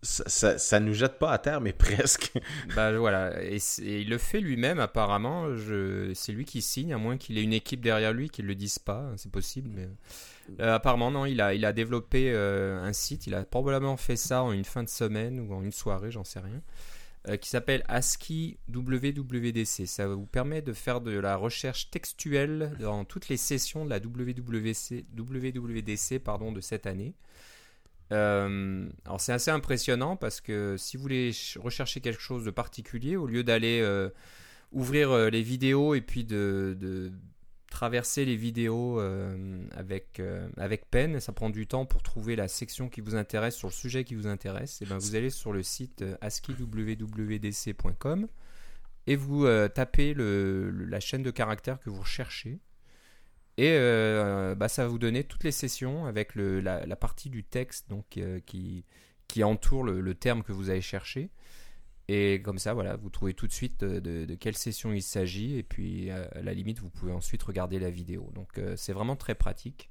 [0.03, 2.33] Ça, ça, nous jette pas à terre, mais presque.
[2.75, 5.47] Bah voilà, et, il le fait lui-même apparemment.
[6.15, 8.79] C'est lui qui signe, à moins qu'il ait une équipe derrière lui qui le dise
[8.79, 9.12] pas.
[9.17, 9.88] C'est possible, mais
[10.61, 11.27] Euh, apparemment non.
[11.27, 13.27] Il a, il a développé euh, un site.
[13.27, 16.25] Il a probablement fait ça en une fin de semaine ou en une soirée, j'en
[16.25, 16.62] sais rien.
[17.29, 19.87] euh, qui s'appelle ASCII WWDC.
[19.87, 23.99] Ça vous permet de faire de la recherche textuelle dans toutes les sessions de la
[23.99, 27.15] WWC, WWDC pardon, de cette année.
[28.12, 32.51] Euh, alors c'est assez impressionnant parce que si vous voulez ch- rechercher quelque chose de
[32.51, 34.11] particulier, au lieu d'aller euh,
[34.70, 37.11] ouvrir euh, les vidéos et puis de,
[37.70, 39.01] traverser les vidéos
[39.75, 40.20] avec,
[40.90, 44.05] peine, ça prend du temps pour trouver la section qui vous intéresse sur le sujet
[44.05, 48.29] qui vous intéresse, et ben vous allez sur le site asciiwwdc.com
[49.07, 52.61] et vous tapez la chaîne de caractères que vous recherchez.
[53.59, 57.45] Et euh, bah, ça va vous donner toutes les sessions avec le- la, partie du
[57.45, 58.85] texte donc, euh, qui,
[59.29, 61.31] qui entoure le, terme que vous allez chercher.
[62.09, 65.57] Et comme ça, voilà, vous trouvez tout de suite euh, de, quelle session il s'agit.
[65.57, 68.31] Et puis, euh, à la limite, vous pouvez ensuite regarder la vidéo.
[68.35, 69.91] Donc, euh, c'est vraiment très pratique.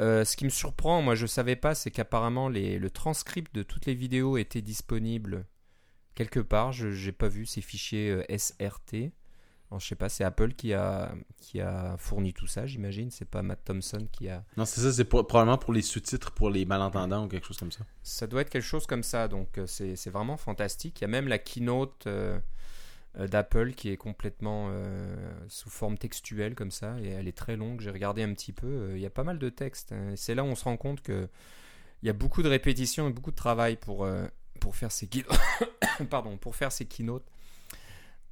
[0.00, 3.86] Euh, ce qui me surprend, moi je savais pas, c'est qu'apparemment le transcript de toutes
[3.86, 5.46] les vidéos était disponible
[6.14, 6.72] quelque part.
[6.72, 9.12] Je n'ai pas vu ces fichiers euh, SRT.
[9.74, 13.10] Alors, je sais pas, c'est Apple qui a, qui a fourni tout ça, j'imagine.
[13.10, 14.44] C'est pas Matt Thompson qui a.
[14.56, 17.58] Non, c'est ça, c'est pour- probablement pour les sous-titres pour les malentendants ou quelque chose
[17.58, 17.84] comme ça.
[18.04, 21.00] Ça doit être quelque chose comme ça, donc euh, c'est c'est vraiment fantastique.
[21.00, 22.38] Il y a même la keynote euh,
[23.18, 25.16] euh, d'Apple qui est complètement euh,
[25.48, 27.80] sous forme textuelle comme ça, et elle est très longue.
[27.80, 29.90] J'ai regardé un petit peu, il y a pas mal de textes.
[29.90, 30.12] hein.
[30.14, 31.28] C'est là où on se rend compte que
[32.02, 34.24] il y a beaucoup de répétitions et beaucoup de travail pour, euh,
[34.60, 35.08] pour faire ces
[36.10, 37.24] Pardon, pour faire ces keynotes.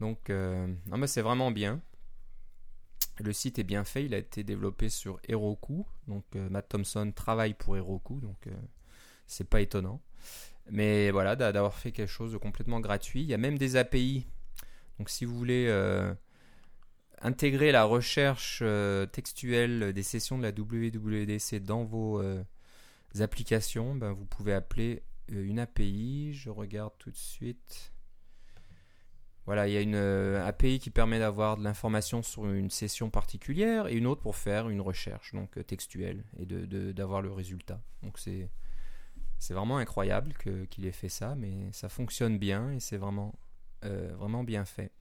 [0.00, 0.66] Donc, euh,
[1.07, 1.81] c'est vraiment bien.
[3.18, 5.87] Le site est bien fait, il a été développé sur Heroku.
[6.09, 8.50] Donc, euh, Matt Thompson travaille pour Heroku, donc euh,
[9.26, 10.00] c'est pas étonnant.
[10.70, 13.22] Mais voilà, d'a- d'avoir fait quelque chose de complètement gratuit.
[13.22, 14.26] Il y a même des API.
[14.98, 15.68] Donc, si vous voulez
[17.20, 18.62] intégrer la recherche
[19.12, 22.22] textuelle des sessions de la WWDC dans vos
[23.20, 26.35] applications, ben, vous pouvez appeler une API.
[26.35, 27.91] Je regarde tout de suite.
[29.46, 33.11] Voilà, il y a une euh, API qui permet d'avoir de l'information sur une session
[33.11, 37.22] particulière et une autre pour faire une recherche donc euh, textuelle et de- de- d'avoir
[37.22, 37.81] le résultat.
[38.05, 38.48] Donc c'est
[39.55, 40.35] vraiment incroyable
[40.70, 43.35] qu'il ait fait ça, mais ça fonctionne bien et c'est vraiment
[43.85, 44.92] euh, vraiment bien fait.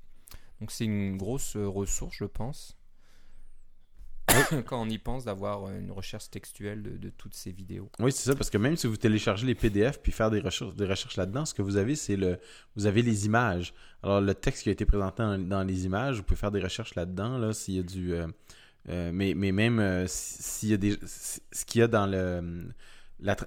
[0.60, 2.78] Donc c'est une grosse ressource, je pense.
[4.66, 7.90] Quand on y pense d'avoir euh, une recherche textuelle de, toutes ces vidéos.
[8.00, 11.18] Oui, c'est ça, parce que même si vous téléchargez les PDF puis faire des recherches,
[11.18, 12.40] là-dedans, ce que vous avez, c'est le.
[12.76, 13.74] Vous avez les images.
[14.04, 16.96] Alors, le texte qui a été présenté dans, les images, vous pouvez faire des recherches
[16.96, 18.14] là-dedans, là, s'il y a du.
[18.14, 18.28] euh,
[18.90, 20.98] euh, mais, mais même si- s'il y a des.
[21.06, 22.70] Ce qu'il y a dans le.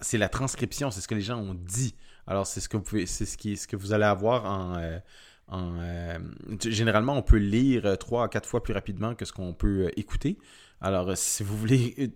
[0.00, 1.94] c'est la transcription, c'est ce que les gens ont dit.
[2.26, 3.06] Alors, c'est ce que vous pouvez.
[3.06, 5.00] C'est ce, qui, ce que vous allez avoir en.
[5.52, 6.18] Euh,
[6.50, 9.52] en, généralement, on peut lire euh, trois à quatre fois plus rapidement que ce qu'on
[9.54, 10.38] peut euh, écouter.
[10.80, 12.14] Alors, si vous voulez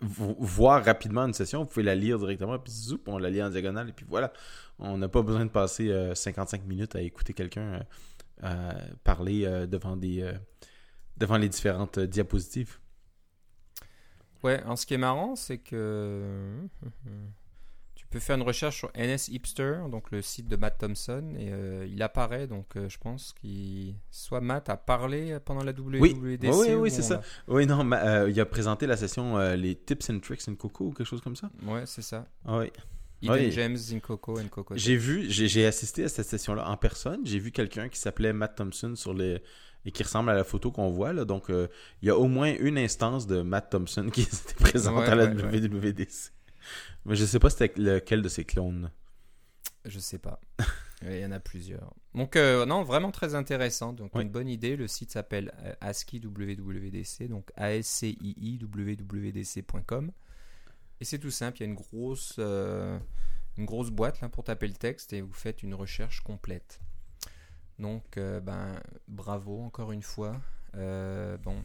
[0.00, 2.72] vo- voir rapidement une session, vous pouvez la lire directement, puis
[3.06, 4.32] on la lit en diagonale, et puis voilà.
[4.78, 7.82] On n'a pas besoin de passer euh, 55 minutes à écouter quelqu'un
[9.04, 10.32] parler devant des
[11.18, 12.78] devant les différentes diapositives.
[14.42, 16.56] Ouais, alors ce qui est marrant, c'est que
[18.10, 21.52] tu peux faire une recherche sur NS Hipster, donc le site de Matt Thompson, et
[21.52, 22.48] euh, il apparaît.
[22.48, 26.00] Donc euh, je pense qu'il soit Matt a parlé pendant la WWDC.
[26.00, 26.38] Oui, oui,
[26.74, 27.20] oui, ou c'est ça.
[27.46, 30.86] Oui, non, ma- euh, il a présenté la session les tips and tricks in Coco
[30.86, 31.50] ou quelque chose comme ça.
[31.64, 32.26] Ouais, c'est ça.
[32.44, 32.72] Ah oui.
[33.22, 34.74] Gems in Coco and Coco.
[34.76, 37.20] J'ai vu, j'ai assisté à cette session-là en personne.
[37.24, 39.40] J'ai vu quelqu'un qui s'appelait Matt Thompson sur les
[39.86, 41.24] et qui ressemble à la photo qu'on voit là.
[41.24, 45.06] Donc, il y a au moins une instance de Matt Thompson qui était présente Ouais,
[45.06, 45.60] à la ouais.
[45.60, 46.32] WWDC.
[47.04, 48.90] Mais je sais pas c'était lequel de ces clones.
[49.84, 50.40] Je sais pas.
[51.02, 51.94] Il y en a plusieurs.
[52.14, 53.94] Donc, euh, non, vraiment très intéressant.
[53.94, 54.22] Donc, Oui.
[54.22, 54.76] une bonne idée.
[54.76, 60.12] Le site s'appelle euh, ASCII WWDC, donc ASCII WWDC.com.
[61.00, 61.56] Et c'est tout simple.
[61.58, 62.98] Il y a une grosse, euh,
[63.56, 66.80] une grosse boîte là, pour taper le texte et vous faites une recherche complète.
[67.78, 68.78] Donc, euh, ben,
[69.08, 70.38] bravo encore une fois.
[70.74, 71.64] Bon,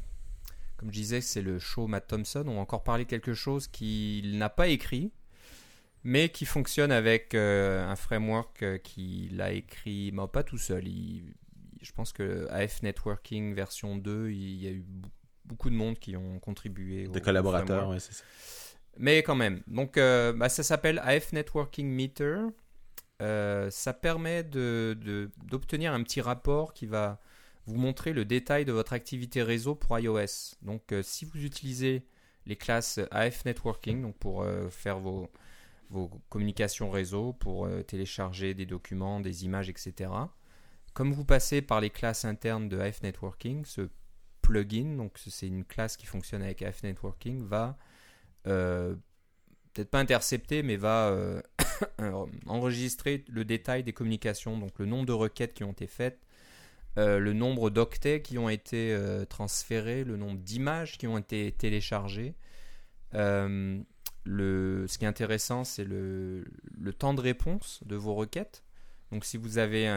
[0.86, 2.44] comme je disais, c'est le show Matt Thompson.
[2.48, 5.12] On va encore parler quelque chose qu'il n'a pas écrit,
[6.04, 10.88] mais qui fonctionne avec euh, un framework euh, qu'il a écrit, mais pas tout seul.
[10.88, 11.34] Il-
[11.82, 14.86] je pense que AF Networking version 2, il y a eu
[15.46, 17.08] beaucoup de monde qui ont contribué.
[17.08, 18.24] au- De au collaborateurs, ouais, c'est ça.
[19.00, 19.62] Mais quand même.
[19.66, 22.42] Donc, euh, bah, ça s'appelle AF Networking Meter.
[23.24, 27.20] Euh, ça permet de- de- d'obtenir un petit rapport qui va
[27.66, 30.56] vous montrer le détail de votre activité réseau pour iOS.
[30.62, 32.06] Donc, euh, si vous utilisez
[32.46, 35.30] les classes AF Networking, donc pour euh, faire vos,
[36.30, 40.12] communications réseau, pour euh, télécharger des documents, des images, etc.
[40.94, 43.90] Comme vous passez par les classes internes de AF Networking, ce
[44.42, 47.78] plugin, donc c'est une classe qui fonctionne avec AF Networking, va
[48.44, 51.42] peut-être pas intercepter, mais va
[52.46, 56.25] enregistrer le détail des communications, donc le nombre de requêtes qui ont été faites,
[56.98, 61.52] euh, le nombre d'octets qui ont été euh, transférés, le nombre d'images qui ont été
[61.52, 62.36] téléchargées.
[63.14, 63.80] Euh,
[64.24, 66.46] le, ce qui est intéressant, c'est le,
[66.80, 68.64] le temps de réponse de vos requêtes.
[69.12, 69.88] Donc si vous avez,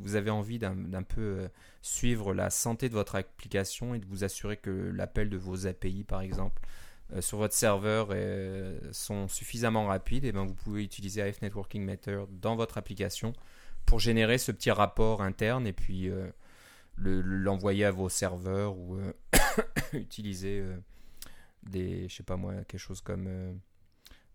[0.00, 1.48] vous avez envie d'un peu
[1.82, 6.04] suivre la santé de votre application et de vous assurer que l'appel de vos API,
[6.04, 6.62] par exemple,
[7.18, 8.14] sur votre serveur
[8.92, 13.32] sont suffisamment rapides, et ben vous pouvez utiliser AF Networking Meter dans votre application
[13.86, 16.28] pour générer ce petit rapport interne et puis euh,
[16.96, 19.12] le- l'envoyer à vos serveurs ou euh,
[19.92, 20.76] utiliser euh,
[21.64, 23.60] des, je sais pas moi, quelque chose comme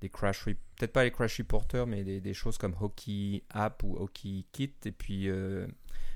[0.01, 3.95] des crash, re- peut-être pas les crash reporters, mais des, choses comme Hockey App ou
[3.97, 5.29] Hockey Kit et puis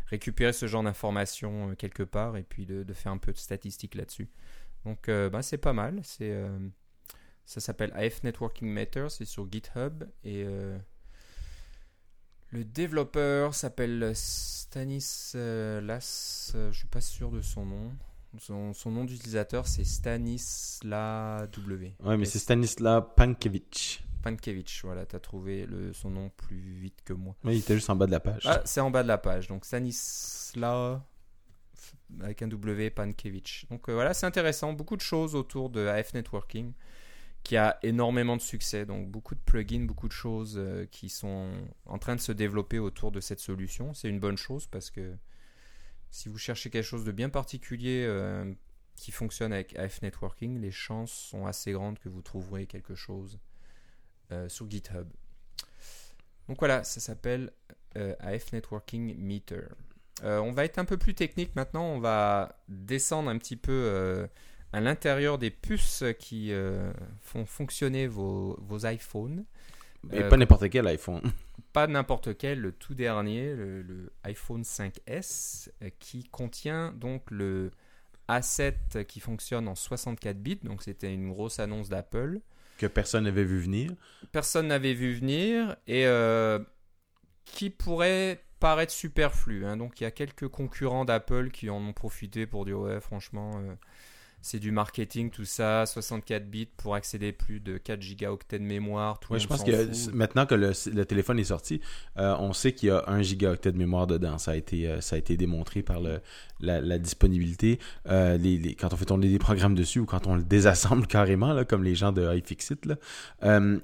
[0.07, 4.29] récupérer ce genre d'informations quelque part et puis de, faire un peu de statistiques là-dessus.
[4.85, 6.01] Donc, ben, c'est pas mal.
[7.45, 10.05] Ça s'appelle AF Networking Matter, c'est sur GitHub.
[10.23, 10.45] Et
[12.53, 15.35] le développeur s'appelle Stanislas.
[16.53, 17.91] je suis pas sûr de son nom.
[18.39, 21.93] Son, son nom d'utilisateur, c'est Stanisla W.
[21.99, 24.03] Ouais, mais c'est Stanisla Pankevich.
[24.23, 27.35] Pankevich, voilà, tu as trouvé le, son nom plus vite que moi.
[27.43, 28.43] Oui, il était juste en bas de la page.
[28.45, 29.47] Ah, c'est en bas de la page.
[29.47, 31.03] Donc Stanisla
[32.21, 33.65] avec un W Pankevich.
[33.69, 34.73] Donc euh, voilà, c'est intéressant.
[34.73, 36.73] Beaucoup de choses autour de AF Networking
[37.43, 38.85] qui a énormément de succès.
[38.85, 41.51] Donc beaucoup de plugins, beaucoup de choses euh, qui sont
[41.85, 43.93] en train de se développer autour de cette solution.
[43.93, 45.15] C'est une bonne chose parce que
[46.09, 48.51] si vous cherchez quelque chose de bien particulier euh,
[48.95, 53.39] qui fonctionne avec AF Networking, les chances sont assez grandes que vous trouverez quelque chose
[54.31, 55.07] euh, sur GitHub.
[56.47, 57.51] Donc voilà, ça s'appelle
[57.95, 59.67] AF Networking Meter.
[60.23, 64.27] on va être un peu plus technique maintenant, on va descendre un petit peu
[64.73, 69.45] à l'intérieur des puces qui euh, font fonctionner vos, vos iPhones.
[70.11, 71.21] Et pas n'importe quel iPhone.
[71.71, 77.71] Pas n'importe quel, le tout dernier, le, iPhone 5S, euh, qui contient donc le
[78.29, 80.59] A7 qui fonctionne en 64 bits.
[80.63, 82.41] Donc c'était une grosse annonce d'Apple.
[82.77, 83.91] Que personne n'avait vu venir.
[84.31, 86.59] Personne n'avait vu venir et euh,
[87.45, 89.65] qui pourrait paraître superflu.
[89.65, 89.77] Hein.
[89.77, 93.51] Donc il y a quelques concurrents d'Apple qui en ont profité pour dire ouais franchement
[94.43, 99.17] c'est du marketing, tout ça, 64 bits pour accéder plus de 4 gigaoctets de mémoire.
[99.19, 101.79] Tout je pense que maintenant que le, téléphone est sorti,
[102.17, 104.37] euh, on sait qu'il y a 1 gigaoctet de mémoire dedans.
[104.37, 106.19] Ça a été, euh, ça a été démontré par le,
[106.59, 107.79] la, disponibilité.
[108.09, 111.53] Euh, les, quand on fait tourner des programmes dessus ou quand on le désassemble carrément,
[111.53, 112.97] là, comme les gens de iFixit, là,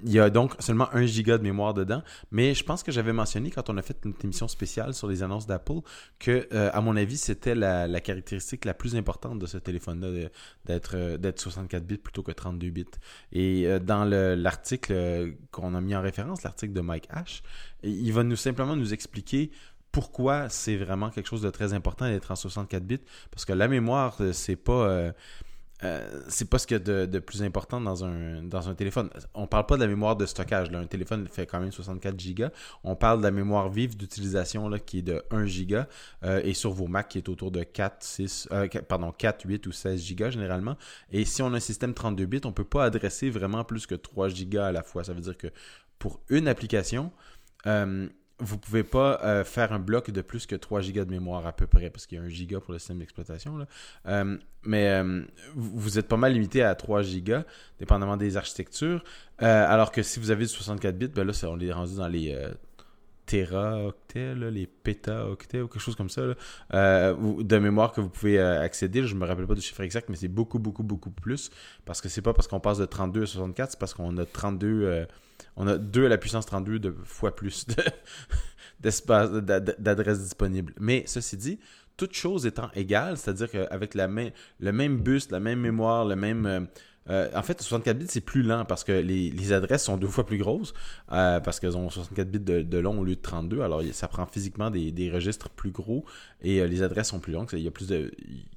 [0.04, 2.04] il y a donc seulement 1 giga de mémoire dedans.
[2.32, 5.24] Mais je pense que j'avais mentionné quand on a fait une émission spéciale sur les
[5.24, 5.80] annonces d'Apple
[6.19, 10.28] que, à mon avis, c'était la, la, caractéristique la plus importante de ce téléphone-là
[10.65, 12.85] d'être euh, d'être 64 bits plutôt que 32 bits.
[13.31, 17.41] Et euh, dans l'article euh, qu'on a mis en référence, l'article de Mike Ash,
[17.83, 19.51] il va nous simplement nous expliquer
[19.91, 22.99] pourquoi c'est vraiment quelque chose de très important d'être en 64 bits
[23.31, 25.13] parce que la mémoire c'est pas
[26.27, 29.09] c'est pas ce qu'il y a de, plus important dans un, dans un téléphone.
[29.33, 30.71] On parle pas de la mémoire de stockage.
[30.71, 30.79] Là.
[30.79, 32.45] Un téléphone fait quand même 64 Go.
[32.83, 35.77] On parle de la mémoire vive d'utilisation qui est de 1 Go
[36.23, 39.67] euh, et sur vos Mac qui est autour de 4, 6, euh, pardon, 4, 8
[39.67, 40.75] ou 16 Go généralement.
[41.11, 43.95] Et si on a un système 32 bits, on peut pas adresser vraiment plus que
[43.95, 45.03] 3 Go à la fois.
[45.03, 45.47] Ça veut dire que
[45.97, 47.11] pour une application,
[48.39, 51.54] vous pouvez pas euh, faire un bloc de plus que 3 gigas de mémoire à
[51.54, 53.65] peu près, parce qu'il y a 1 giga pour le système d'exploitation.
[54.08, 55.23] Euh, mais euh,
[55.56, 57.43] vous êtes pas mal limité à 3 gigas,
[57.80, 59.04] dépendamment des architectures.
[59.39, 62.36] alors que si vous avez du 64 bits, ben là, on est rendu dans les
[63.25, 66.21] téraoctets, les pétaoctets ou quelque chose comme ça,
[66.71, 69.04] de mémoire que vous pouvez accéder.
[69.06, 71.52] Je me rappelle pas du chiffre exact, mais c'est beaucoup, beaucoup, beaucoup plus.
[71.86, 74.25] Parce que c'est pas parce qu'on passe de 32 à 64, c'est parce qu'on a
[74.25, 75.08] 32
[75.56, 77.65] on a 2 à la puissance 32 de fois plus
[78.80, 80.73] d'espace, d'adresses disponibles.
[80.80, 81.60] Mais ceci dit,
[81.99, 86.45] toutes choses étant égales, c'est-à-dire qu'avec la le même bus, la même mémoire, le même...
[86.45, 86.62] Euh,
[87.10, 90.25] euh, en fait, 64 bits, c'est plus lent parce que les, adresses sont deux fois
[90.25, 90.73] plus grosses
[91.12, 93.62] euh, parce qu'elles ont 64 bits de, long au lieu de 32.
[93.62, 96.06] Alors, ça prend physiquement des, registres plus gros
[96.41, 97.49] et les adresses sont plus longues.
[97.54, 98.12] Il y a, plus de,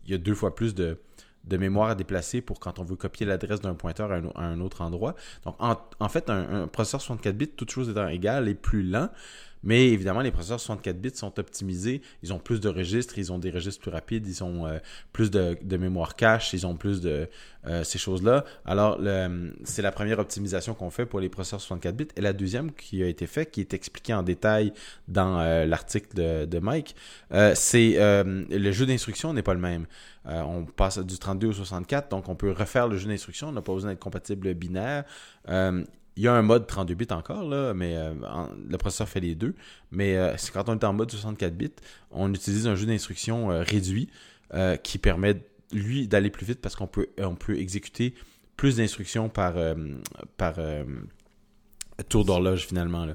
[0.04, 0.98] il y a deux fois plus de,
[1.44, 4.82] de mémoire à déplacer pour quand on veut copier l'adresse d'un pointeur à un, autre
[4.82, 5.14] endroit.
[5.44, 9.08] Donc, en, fait, un, processeur 64 bits, toute chose étant égale, est plus lent.
[9.64, 12.02] Mais évidemment, les processeurs 64 bits sont optimisés.
[12.22, 14.78] Ils ont plus de registres, ils ont des registres plus rapides, ils ont euh,
[15.12, 17.28] plus de, mémoire cache, ils ont plus de
[17.66, 18.44] euh, ces choses-là.
[18.64, 18.98] Alors,
[19.64, 22.08] c'est la première optimisation qu'on fait pour les processeurs 64 bits.
[22.16, 24.72] Et la deuxième qui a été faite, qui est expliquée en détail
[25.08, 26.96] dans euh, l'article de, de, Mike,
[27.54, 29.86] c'est le jeu d'instruction n'est pas le même.
[30.24, 33.48] on passe du 32 au 64, donc on peut refaire le jeu d'instruction.
[33.48, 35.04] On n'a pas besoin d'être compatible binaire.
[36.16, 38.12] Il y a un mode 32 bits encore, là, mais euh,
[38.68, 39.54] le processeur fait les deux.
[39.90, 41.70] Mais euh, quand on est en mode 64 bits,
[42.10, 44.08] on utilise un jeu d'instruction euh, réduit
[44.82, 48.12] qui permet, lui, d'aller plus vite parce qu'on peut, on peut exécuter
[48.58, 49.54] plus d'instructions par,
[50.36, 50.56] par
[52.10, 53.06] tour d'horloge, finalement.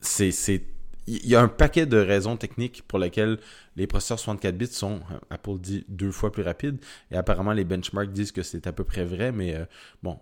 [0.00, 0.62] c'est
[1.06, 3.38] il y a un paquet de raisons techniques pour lesquelles
[3.76, 6.78] les processeurs 64 bits sont, euh, Apple dit, deux fois plus rapides.
[7.10, 9.64] Et apparemment, les benchmarks disent que c'est à peu près vrai, mais euh,
[10.02, 10.18] bon,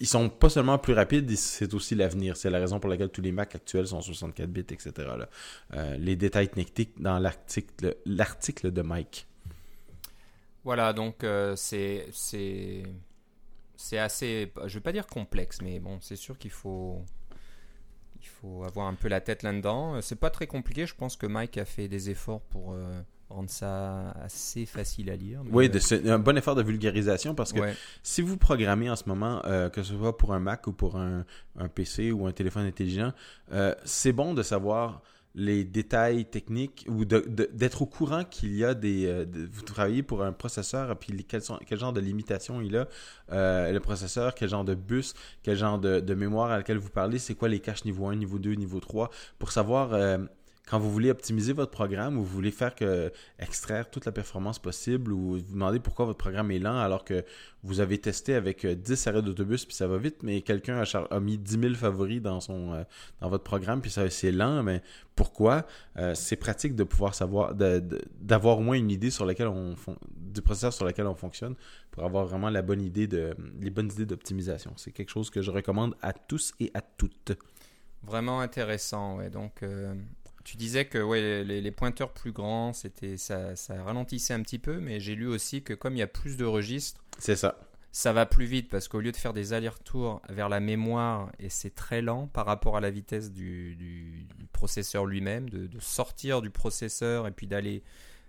[0.00, 2.36] ils sont pas seulement plus rapides, c'est aussi l'avenir.
[2.36, 4.92] C'est la raison pour laquelle tous les Macs actuels sont 64 bits, etc.
[5.74, 9.26] Euh, les détails techniques dans l'article, l'article de Mike.
[10.64, 12.06] Voilà, donc c'est
[13.76, 17.02] c'est assez, je vais pas dire complexe, mais bon, c'est sûr qu'il faut
[18.24, 19.96] il faut avoir un peu la tête là-dedans.
[19.96, 20.86] Euh, c'est pas très compliqué.
[20.86, 25.16] Je pense que Mike a fait des efforts pour, euh, rendre ça assez facile à
[25.16, 25.42] lire.
[25.44, 27.74] mais, Oui, euh, c'est un bon effort de vulgarisation parce que ouais.
[28.02, 30.96] si vous programmez en ce moment, euh, que ce soit pour un Mac ou pour
[30.96, 31.24] un,
[31.58, 33.12] un PC ou un téléphone intelligent,
[33.52, 35.02] euh, c'est bon de savoir
[35.34, 39.06] les détails techniques ou d'être au courant qu'il y a des...
[39.06, 42.88] euh, vous travaillez pour un processeur puis quels sont, quel genre de limitations il a,
[43.32, 46.90] euh, le processeur, quel genre de bus, quel genre de, de mémoire à laquelle vous
[46.90, 49.92] parlez, c'est quoi les caches niveau 1, niveau 2, niveau 3, pour savoir...
[50.64, 52.74] euh, quand vous voulez optimiser votre programme ou vous voulez faire
[53.38, 57.24] extraire toute la performance possible ou vous demandez pourquoi votre programme est lent alors que
[57.64, 61.20] vous avez testé avec euh, 10 arrêts d'autobus puis ça va vite, mais quelqu'un a,
[61.20, 62.84] mis 10 000 favoris dans son euh,
[63.20, 64.82] dans votre programme puis ça c'est lent, mais
[65.16, 65.66] pourquoi?
[65.96, 69.74] Euh, C'est pratique de pouvoir savoir, d'avoir au moins une idée sur laquelle on
[70.10, 71.54] du processeur sur lequel on fonctionne
[71.90, 74.72] pour avoir vraiment la bonne idée de les bonnes idées d'optimisation.
[74.76, 77.32] C'est quelque chose que je recommande à tous et à toutes.
[78.02, 79.30] Vraiment intéressant, ouais.
[79.30, 79.94] Donc, euh,
[80.44, 84.58] tu disais que ouais, les, les pointeurs plus grands, c'était ça, ça ralentissait un petit
[84.58, 87.58] peu, mais j'ai lu aussi que comme il y a plus de registres, C'est ça.
[87.92, 91.48] ça va plus vite parce qu'au lieu de faire des allers-retours vers la mémoire, et
[91.48, 95.80] c'est très lent par rapport à la vitesse du, du- du processeur lui-même, de, de
[95.80, 97.82] sortir du processeur et puis d'aller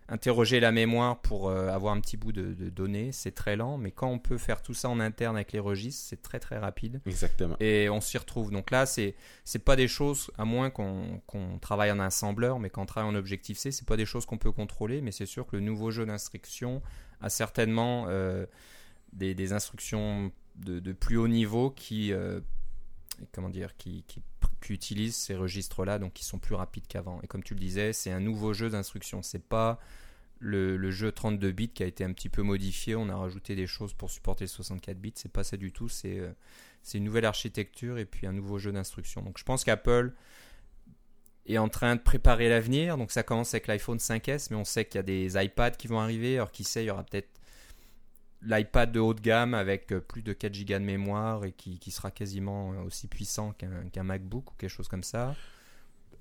[0.07, 3.77] interroger la mémoire pour euh, avoir un petit bout de, de données, c'est très lent,
[3.77, 6.57] mais quand on peut faire tout ça en interne avec les registres, c'est très très
[6.57, 7.55] rapide Exactement.
[7.59, 8.51] et on s'y retrouve.
[8.51, 12.69] Donc là, c'est c'est pas des choses, à moins qu'on qu'on travaille en assembleur, mais
[12.69, 15.01] quand on travaille en Objective C, c'est pas des choses qu'on peut contrôler.
[15.01, 16.81] Mais c'est sûr que le nouveau jeu d'instruction
[17.21, 18.45] a certainement euh,
[19.13, 22.39] des, des instructions de, de plus haut niveau qui euh,
[23.31, 24.03] comment dire qui,
[24.67, 27.21] utilisent ces registres-là, donc qui sont plus rapides qu'avant.
[27.21, 29.21] Et comme tu le disais, c'est un nouveau jeu d'instruction.
[29.21, 29.79] C'est pas
[30.39, 32.95] le, le jeu 32 bits qui a été un petit peu modifié.
[32.95, 35.13] On a rajouté des choses pour supporter 64 bits.
[35.15, 35.87] C'est pas ça du tout.
[35.87, 36.31] C'est euh,
[36.85, 39.23] c'est une nouvelle architecture et puis un nouveau jeu d'instruction.
[39.23, 40.13] Donc je pense qu'Apple
[41.47, 42.97] est en train de préparer l'avenir.
[42.97, 45.87] Donc ça commence avec l'iPhone 5S, mais on sait qu'il y a des iPads qui
[45.87, 46.35] vont arriver.
[46.35, 47.34] Alors qui sait, il y aura peut-être
[48.45, 51.79] l'iPad de haut de gamme avec euh, plus de 4 Go de mémoire et qui,
[51.79, 53.53] qui sera quasiment euh, aussi puissant
[53.91, 55.35] qu'un MacBook ou quelque chose comme ça.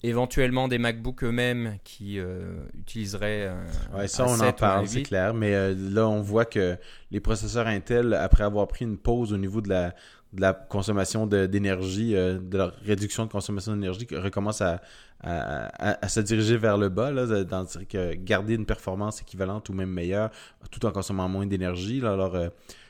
[0.02, 4.48] Éventuellement des MacBooks eux-mêmes qui euh, utiliseraient un, Ouais, ça, un on en 7 ou
[4.48, 5.02] un parle, c'est 8.
[5.04, 5.32] clair.
[5.32, 6.76] Mais euh, là, on voit que
[7.10, 9.94] les processeurs Intel, après avoir pris une pause au niveau de la,
[10.34, 14.80] de la consommation de- d'énergie, euh, de la réduction de consommation d'énergie, recommencent à,
[15.20, 19.20] à, à- à se diriger vers le bas, là, dans le que garder une performance
[19.22, 20.30] équivalente ou même meilleure,
[20.70, 22.04] tout en consommant moins d'énergie.
[22.04, 22.48] Alors, euh,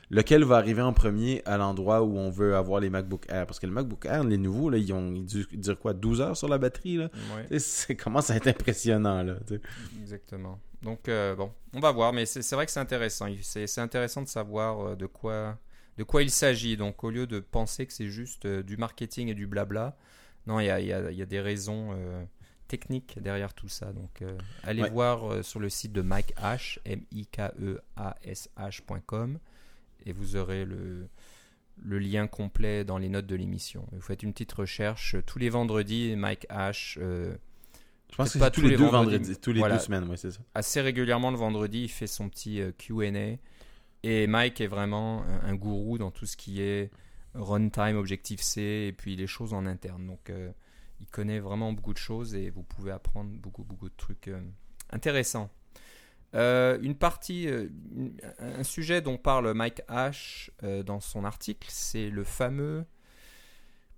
[0.09, 3.45] lequel va arriver en premier à l'endroit où on veut avoir les MacBook Air?
[3.47, 5.25] Parce que les MacBook Air, les nouveaux, là, ils, ont, ils
[5.59, 6.97] durent quoi, 12 heures sur la batterie?
[6.97, 7.09] Là?
[7.49, 7.59] Ouais.
[7.59, 9.23] C'est commence à être impressionnant.
[9.23, 9.35] Là.
[10.01, 10.59] Exactement.
[10.81, 13.27] Donc, euh, bon, on va voir, mais c'est vrai que c'est intéressant.
[13.41, 15.57] C'est intéressant de savoir de quoi,
[15.97, 16.77] de quoi il s'agit.
[16.77, 19.97] Donc, au lieu de penser que c'est juste euh, du marketing et du blabla,
[20.47, 22.23] non, il y a, il y a- il y a des raisons euh,
[22.67, 23.93] techniques derrière tout ça.
[23.93, 24.89] Donc, euh, allez Ouais.
[24.89, 26.79] voir euh, sur le site de Mike H,
[28.15, 29.39] M-I-K-E-A-S-H.com,
[30.05, 31.07] et vous aurez le,
[31.83, 33.87] le lien complet dans les notes de l'émission.
[33.91, 35.15] Vous faites une petite recherche.
[35.25, 36.99] Tous les vendredis, Mike H.
[36.99, 39.17] Je pense que pas tous tous les, les deux vendredis.
[39.17, 39.75] vendredis, tous les Voilà.
[39.77, 40.39] deux semaines, ouais, c'est ça.
[40.53, 43.37] assez régulièrement le vendredi, il fait son petit Q&A.
[44.07, 46.91] Et Mike est vraiment un, un gourou dans tout ce qui est
[47.33, 50.05] runtime, Objective-C et puis les choses en interne.
[50.05, 50.51] Donc, euh,
[51.01, 54.39] il connaît vraiment beaucoup de choses et vous pouvez apprendre beaucoup, beaucoup de trucs euh,
[54.91, 55.49] intéressants.
[56.35, 60.49] Euh, une partie, une- un sujet dont parle Mike H
[60.83, 62.85] dans son article, c'est le fameux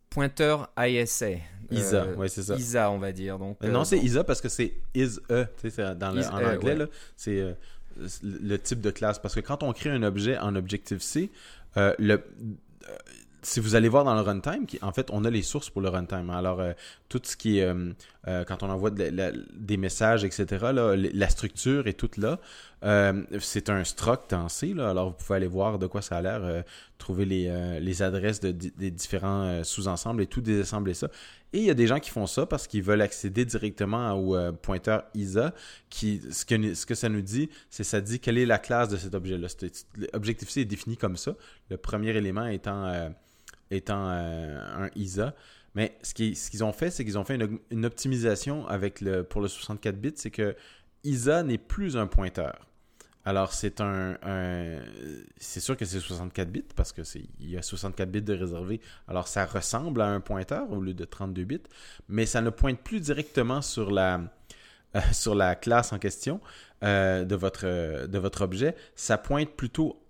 [0.09, 1.31] pointeur ISA.
[1.69, 2.55] ISA, Euh, ouais, c'est ça.
[2.55, 3.37] ISA, on va dire.
[3.39, 6.11] Donc, euh, non, c'est donc- ISA parce que c'est is a, tu sais, c'est dans
[6.11, 6.87] le- Is en anglais, ouais.
[7.15, 7.57] c'est
[8.23, 9.19] le type de classe.
[9.19, 11.31] Parce que quand on crée un objet en Objective-C,
[11.77, 12.17] euh, euh,
[13.43, 15.89] si vous allez voir dans le runtime, en fait, on a les sources pour le
[15.89, 16.29] runtime.
[16.31, 16.73] Alors, euh,
[17.07, 17.73] tout ce qui est,
[18.25, 22.39] quand on envoie des messages, etc., la structure est toute là.
[23.39, 26.63] C'est un struct en C, alors vous pouvez aller voir de quoi ça a l'air,
[26.97, 31.07] trouver les, les adresses des différents sous-ensembles et tout désassembler ça.
[31.53, 34.35] Et il y a des gens qui font ça parce qu'ils veulent accéder directement au
[34.35, 35.53] euh, pointeur ISA.
[35.89, 39.47] Ce, que, ça nous dit, c'est ça dit quelle est la classe de cet objet-là.
[40.13, 41.35] L'Objective-C est défini comme ça.
[41.69, 43.09] Le premier élément étant, euh,
[43.71, 45.33] étant euh, un ISA.
[45.73, 47.39] Mais ce qu'ils ont fait, c'est qu'ils ont fait
[47.71, 48.65] une, optimisation
[49.29, 50.55] pour le 64 bits, c'est que
[51.03, 52.67] ISA n'est plus un pointeur.
[53.27, 54.17] Alors, c'est un,
[55.35, 57.01] c'est sûr que c'est 64 bits parce que
[57.41, 58.79] il y a 64 bits de réservé.
[59.09, 61.59] Alors, ça ressemble à un pointeur au lieu de 32 bits,
[62.07, 64.21] mais ça ne pointe plus directement sur la
[64.95, 66.39] euh, classe en question
[66.85, 67.35] euh, de
[68.17, 68.75] votre objet.
[68.95, 70.01] Ça pointe plutôt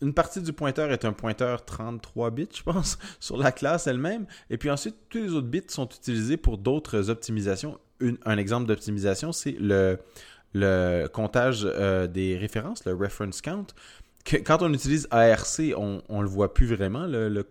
[0.00, 4.26] une partie du pointeur est un pointeur 33 bits, je pense, sur la classe elle-même.
[4.48, 7.80] Et puis ensuite, tous les autres bits sont utilisés pour d'autres optimisations.
[8.24, 9.98] Un exemple d'optimisation, c'est le,
[10.54, 13.66] le comptage des références, le reference count,
[14.44, 17.44] quand on utilise ARC, on, on le voit plus vraiment, le,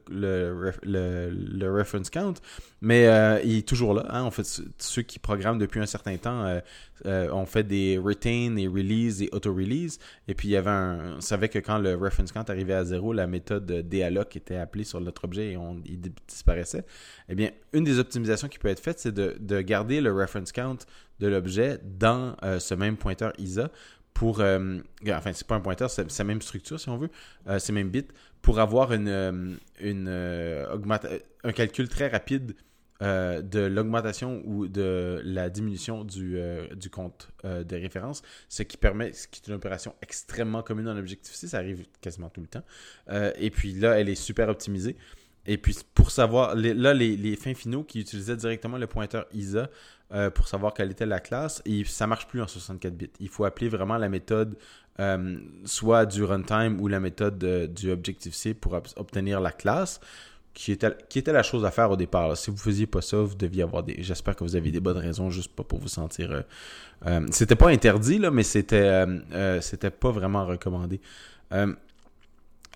[1.70, 2.36] reference count,
[2.82, 4.06] mais euh, il est toujours là.
[4.10, 4.24] Hein.
[4.24, 6.60] En fait, ceux qui programment depuis un certain temps euh,
[7.06, 10.00] euh, ont fait des retain, des release, des auto-release.
[10.28, 12.86] Et puis, il y avait un, on savait que quand le reference count arrivait à
[12.86, 16.86] zéro, la méthode dealloc était appelée sur notre objet et il disparaissait.
[17.30, 20.78] Eh bien, une des optimisations qui peut être faite, c'est de garder le reference count
[21.20, 23.72] de l'objet dans ce même pointeur ISA
[24.18, 24.40] pour.
[24.40, 27.10] Euh, enfin, c'est pas un pointeur, c'est la même structure si on veut,
[27.48, 28.12] euh, c'est même bit,
[28.42, 29.56] pour avoir euh,
[31.44, 32.56] un calcul très rapide
[33.00, 39.40] de l'augmentation ou de la diminution du, compte de référence, ce qui permet, ce qui
[39.40, 42.64] est une opération extrêmement commune en Objective-C, ça arrive quasiment tout le temps.
[43.38, 44.96] et puis là, elle est super optimisée.
[45.46, 49.70] Et puis pour savoir, là, les, les, fins finaux qui utilisaient directement le pointeur ISA
[50.14, 51.62] euh, pour savoir quelle était la classe.
[51.66, 53.10] Et ça marche plus en 64 bits.
[53.20, 54.58] Il faut appeler vraiment la méthode
[55.00, 57.38] euh, soit du runtime ou la méthode
[57.74, 60.00] du Objective-C pour obtenir la classe.
[60.54, 62.36] Qui était, qui était la chose à faire au départ.
[62.36, 64.02] Si vous faisiez pas ça, vous deviez avoir des.
[64.02, 66.44] J'espère que vous avez des bonnes raisons, juste pas pour vous sentir.
[67.06, 69.06] Euh, c'était pas interdit, là, mais c'était
[69.62, 71.00] c'était pas vraiment recommandé.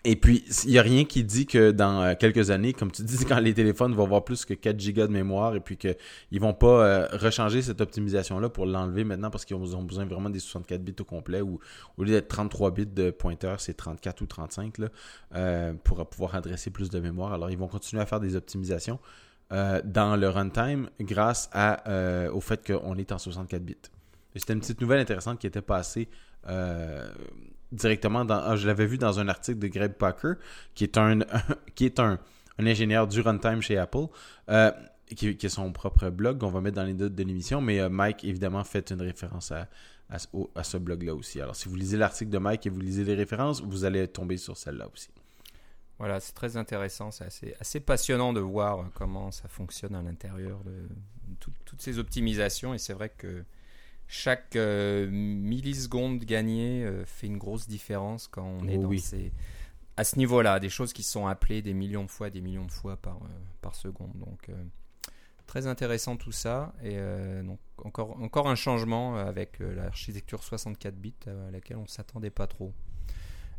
[0.04, 3.04] Et puis, il n'y a rien qui dit que dans euh, quelques années, comme tu
[3.04, 5.96] dis, quand les téléphones vont avoir plus que 4 gigas de mémoire et puis qu'ils
[6.32, 10.32] ne vont pas euh, rechanger cette optimisation-là pour l'enlever maintenant parce qu'ils ont besoin vraiment
[10.32, 11.60] des 64 bits au complet ou
[11.98, 14.88] au lieu d'être 33 bits de pointeur, c'est 34 ou 35 là,
[15.36, 17.34] euh, pour pouvoir adresser plus de mémoire.
[17.34, 19.00] Alors, ils vont continuer à faire des optimisations
[19.84, 21.50] dans le runtime grâce
[22.34, 23.76] au fait qu'on est en 64 bits.
[24.34, 26.08] C'était une petite nouvelle intéressante qui était passée
[27.72, 28.42] directement dans.
[28.44, 30.34] Ah, je l'avais vu dans un article de Greg Packer,
[30.76, 31.20] qui est un,
[31.76, 32.20] qui est un,
[32.60, 34.08] ingénieur du runtime chez Apple.
[34.50, 34.72] Euh,
[35.16, 37.82] qui, qui, est son propre blog, on va mettre dans les notes de l'émission, mais
[37.82, 39.68] euh, Mike, évidemment, fait une référence à,
[40.56, 41.42] à, ce blog-là aussi.
[41.42, 44.38] Alors, si vous lisez l'article de Mike et vous lisez les références, vous allez tomber
[44.38, 45.10] sur celle-là aussi.
[46.00, 50.88] Voilà, c'est très intéressant, c'est assez, passionnant de voir comment ça fonctionne à l'intérieur de
[51.66, 53.44] toutes ces optimisations, et c'est vrai que
[54.12, 59.32] chaque euh, milliseconde gagnée euh, fait une grosse différence quand on est dans ces,
[59.96, 62.72] à ce niveau-là, des choses qui sont appelées des millions de fois, des millions de
[62.72, 63.30] fois par, euh,
[63.62, 64.12] par seconde.
[64.16, 64.50] Donc
[65.48, 66.98] très intéressant tout ça et
[67.44, 72.48] donc encore, encore un changement avec l'architecture 64 bits à laquelle on ne s'attendait pas
[72.48, 72.74] trop.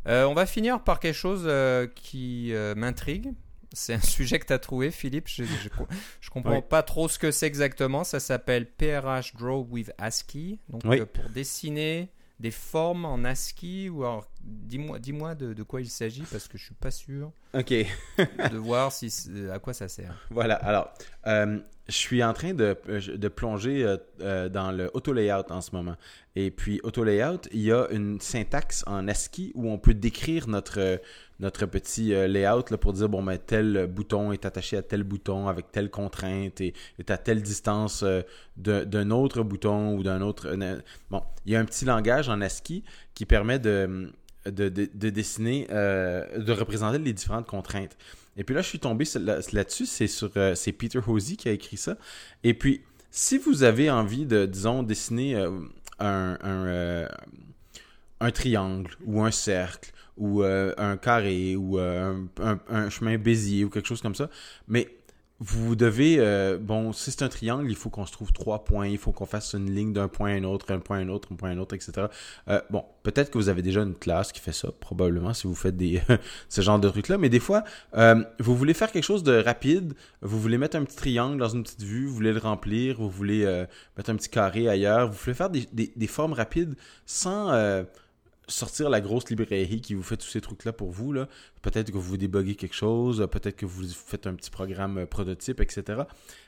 [0.05, 1.47] on va finir par quelque chose
[1.95, 3.33] qui m'intrigue
[3.73, 5.27] c'est un sujet que tu as trouvé, Philippe.
[5.27, 8.03] Je, je, comprends pas trop ce que c'est exactement.
[8.03, 10.59] Ça s'appelle PRH Draw with ASCII.
[10.69, 12.09] Donc, euh, pour dessiner
[12.39, 16.57] des formes en ASCII ou alors dis-moi dis-moi de, de, quoi il s'agit parce que
[16.57, 17.69] je suis pas sûr ok
[18.51, 19.13] de voir si
[19.53, 20.91] à quoi ça sert voilà alors
[21.27, 25.71] euh, je suis en train de, de plonger euh, dans le auto layout en ce
[25.73, 25.95] moment
[26.35, 30.47] et puis auto layout il y a une syntaxe en ASCII où on peut décrire
[30.47, 30.99] notre
[31.43, 35.47] notre petit layout là, pour dire bon ben tel bouton est attaché à tel bouton
[35.47, 38.03] avec telle contrainte et est à telle distance
[38.57, 40.55] d'un autre bouton ou d'un autre
[41.11, 42.83] bon il y a un petit langage en ASCII
[43.13, 44.11] qui permet de,
[44.45, 47.97] de, dessiner, euh, de représenter les différentes contraintes.
[48.35, 49.05] Et puis là, je suis tombé
[49.51, 51.97] là-dessus, c'est sur euh, c'est Peter Hosey qui a écrit ça.
[52.43, 52.81] Et puis,
[53.11, 55.51] si vous avez envie de, disons, dessiner euh,
[55.99, 57.07] un, un,
[58.19, 62.27] un, triangle ou un cercle ou un carré ou un,
[62.69, 64.29] un, chemin Bézier ou quelque chose comme ça,
[64.67, 64.87] mais
[65.39, 68.87] vous devez, euh, bon, si c'est un triangle, il faut qu'on se trouve trois points,
[68.87, 71.09] il faut qu'on fasse une ligne d'un point à un autre, un point à un
[71.09, 72.07] autre, un point à un autre, etc.
[72.47, 75.55] Euh, bon, peut-être que vous avez déjà une classe qui fait ça, probablement, si vous
[75.55, 76.01] faites des
[76.49, 79.95] ce genre de trucs-là, mais des fois, euh, vous voulez faire quelque chose de rapide,
[80.21, 83.09] vous voulez mettre un petit triangle dans une petite vue, vous voulez le remplir, vous
[83.09, 83.65] voulez
[83.97, 87.51] mettre un petit carré ailleurs, vous voulez faire des, des formes rapides sans
[88.47, 91.13] sortir la grosse librairie qui vous fait tous ces trucs-là pour vous.
[91.13, 91.27] Là.
[91.61, 95.61] Peut-être que vous déboguez quelque chose, peut-être que vous faites un petit programme euh, prototype,
[95.61, 96.03] etc.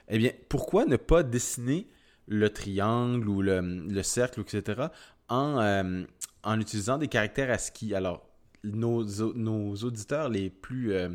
[0.09, 1.87] Eh bien, pourquoi ne pas dessiner
[2.27, 4.87] le triangle ou le, cercle, etc.,
[5.29, 6.03] en, euh,
[6.43, 7.95] en utilisant des caractères ASCII?
[7.95, 8.27] Alors,
[8.63, 11.09] nos, nos auditeurs les plus, euh,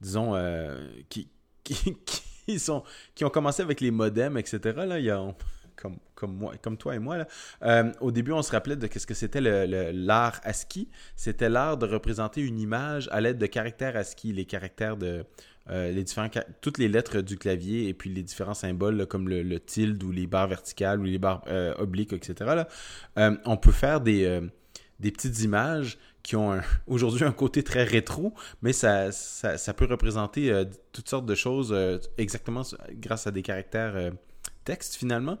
[0.00, 0.34] disons,
[1.08, 1.28] qui,
[1.64, 2.82] qui, sont,
[3.14, 5.20] qui ont commencé avec les modems, etc., là, il y a
[5.76, 7.26] comme, comme, moi, comme toi et moi, là,
[7.62, 9.40] euh, au début, on se rappelait de ce que c'était
[9.92, 10.88] l'art ASCII.
[11.16, 15.24] C'était l'art de représenter une image à l'aide de caractères ASCII, les caractères de...
[15.70, 16.28] Euh, les différents,
[16.60, 20.26] toutes les lettres du clavier et puis les différents symboles comme le, tilde ou les
[20.26, 22.64] barres verticales ou les barres euh, obliques, etc.
[23.16, 24.42] on peut faire des,
[25.00, 30.52] des petites images qui ont aujourd'hui un côté très rétro, mais ça, ça peut représenter
[30.92, 31.74] toutes sortes de choses
[32.18, 32.60] exactement
[33.00, 34.12] grâce à des caractères
[34.64, 35.38] texte finalement.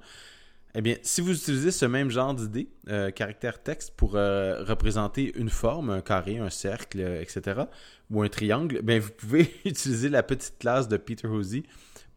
[0.76, 5.32] Eh bien, si vous utilisez ce même genre d'idée, euh, caractère texte, pour euh, représenter
[5.38, 7.62] une forme, un carré, un cercle, euh, etc.,
[8.10, 11.62] ou un triangle, ben vous pouvez utiliser la petite classe de Peter Hosey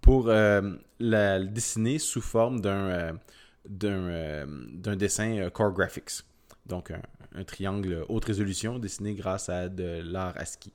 [0.01, 3.19] pour la dessiner sous forme d'un
[3.65, 6.23] d'un dessin Core Graphics.
[6.65, 10.71] Donc, un, triangle haute résolution dessiné grâce à de l'art ASCII.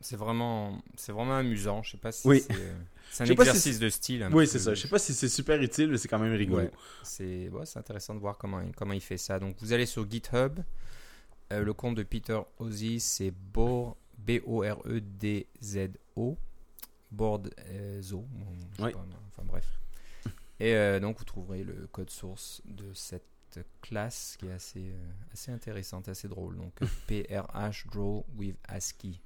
[0.00, 1.82] C'est vraiment, vraiment amusant.
[1.82, 2.44] Je sais pas si oui.
[2.46, 2.54] c'est
[3.20, 4.28] un exercice de style.
[4.32, 4.74] Oui, c'est ça.
[4.74, 6.68] Je sais pas si c'est super utile, mais c'est quand même rigolo.
[7.02, 9.38] C'est ouais, intéressant de voir comment, comment il fait ça.
[9.38, 10.60] Donc, vous allez sur GitHub.
[11.52, 14.38] Euh, le compte de Peter Ozzy, c'est B-O-R-E-D-Z-O.
[17.10, 17.54] Board
[18.00, 18.24] Zo.
[18.78, 19.78] enfin bref.
[20.60, 23.22] Et euh, donc, vous trouverez le code source de cette
[23.82, 26.56] classe qui est assez, euh, assez intéressante, assez drôle.
[26.56, 26.72] Donc,
[27.06, 29.20] PRH Draw with ASCII.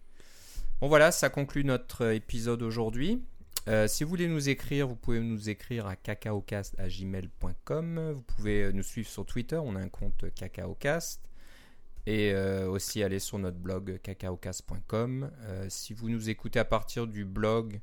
[0.80, 3.20] Bon voilà, ça conclut notre épisode aujourd'hui.
[3.68, 8.12] Euh, si vous voulez nous écrire, vous pouvez nous écrire à cacaocast.gmail.com.
[8.14, 11.28] Vous pouvez nous suivre sur Twitter, on a un compte cacaocast.
[12.06, 15.30] Et euh, aussi aller sur notre blog cacaocast.com.
[15.42, 17.82] Euh, si vous nous écoutez à partir du blog,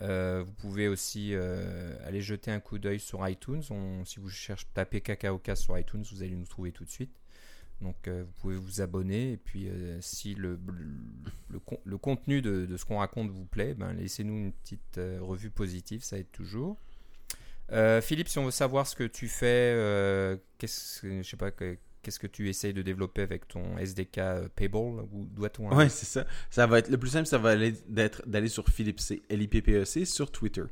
[0.00, 3.62] vous pouvez aussi aller jeter un coup d'œil sur iTunes.
[4.06, 7.19] si vous cherchez, tapez cacaocast sur iTunes, vous allez nous trouver tout de suite.
[7.80, 10.58] Donc euh, vous pouvez vous abonner et puis euh, si le,
[11.48, 16.02] le, contenu de, ce qu'on raconte vous plaît, ben, laissez-nous une petite euh, revue positive,
[16.02, 16.76] ça aide toujours.
[18.02, 22.26] Philippe, si on veut savoir ce que tu fais, qu'est-ce, je sais pas, qu'est-ce que
[22.26, 26.26] tu essayes de développer avec ton SDK Payable ou doit-on Ouais, c'est ça.
[26.50, 29.40] Ça va être le plus simple, ça va aller d'être d'aller sur Philippe C, L
[29.40, 30.64] I P P E C sur Twitter.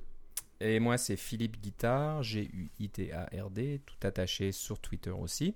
[0.61, 4.81] Et moi, c'est Philippe Guitard, G U I T A R D, tout attaché sur
[4.81, 5.55] Twitter aussi.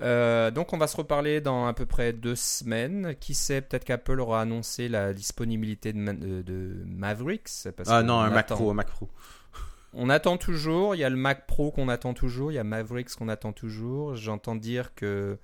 [0.00, 3.14] Euh, donc on va se reparler dans à peu près deux semaines.
[3.20, 7.50] Qui sait, peut-être qu'Apple aura annoncé la disponibilité de, de, Mavericks.
[7.86, 9.08] ah non, un Mac Pro, un Mac Pro.
[9.92, 10.94] On attend toujours.
[10.94, 12.52] Il y a le Mac Pro qu'on attend toujours.
[12.52, 14.14] Il y a Mavericks qu'on attend toujours.
[14.14, 15.38] J'entends dire que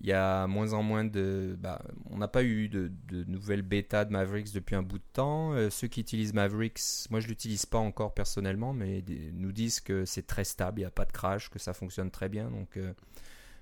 [0.00, 1.56] il y a moins en moins de.
[1.58, 2.90] Bah, on n'a pas eu de,
[3.26, 5.52] nouvelles bêta de Mavericks depuis un bout de temps.
[5.54, 6.80] Euh, ceux qui utilisent Mavericks,
[7.10, 10.86] moi je l'utilise pas encore personnellement, mais nous disent que c'est très stable, il n'y
[10.86, 12.48] a pas de crash, que ça fonctionne très bien.
[12.50, 12.92] Donc euh,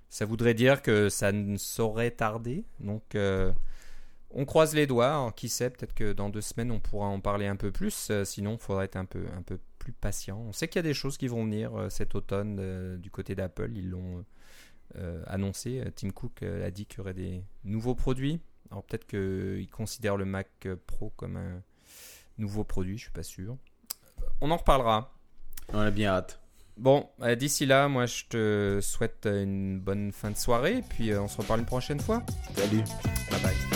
[0.08, 2.64] ça voudrait dire que ça ne saurait tarder.
[2.80, 3.52] Donc, euh,
[4.30, 5.32] on croise les doigts.
[5.36, 8.08] qui sait, peut-être que dans deux semaines, on pourra en parler un peu plus.
[8.10, 10.38] Euh, sinon, il faudra être un peu, un peu plus patient.
[10.38, 13.34] On sait qu'il y a des choses qui vont venir euh, cet automne du côté
[13.34, 13.72] d'Apple.
[13.74, 14.24] Ils l'ont
[15.26, 15.82] annoncé.
[15.94, 18.40] Tim Cook a dit qu'il y aurait des nouveaux produits.
[18.70, 21.62] Alors, peut-être qu'il considère le Mac Pro comme un
[22.38, 22.96] nouveau produit.
[22.96, 23.58] Je suis pas sûr.
[24.40, 25.12] On en reparlera.
[25.74, 26.40] On a bien hâte.
[26.76, 31.22] Bon, euh, d'ici là, moi je te souhaite une bonne fin de soirée, puis euh,
[31.22, 32.22] on se reparle une prochaine fois.
[32.54, 32.82] Salut.
[33.30, 33.75] Bye bye.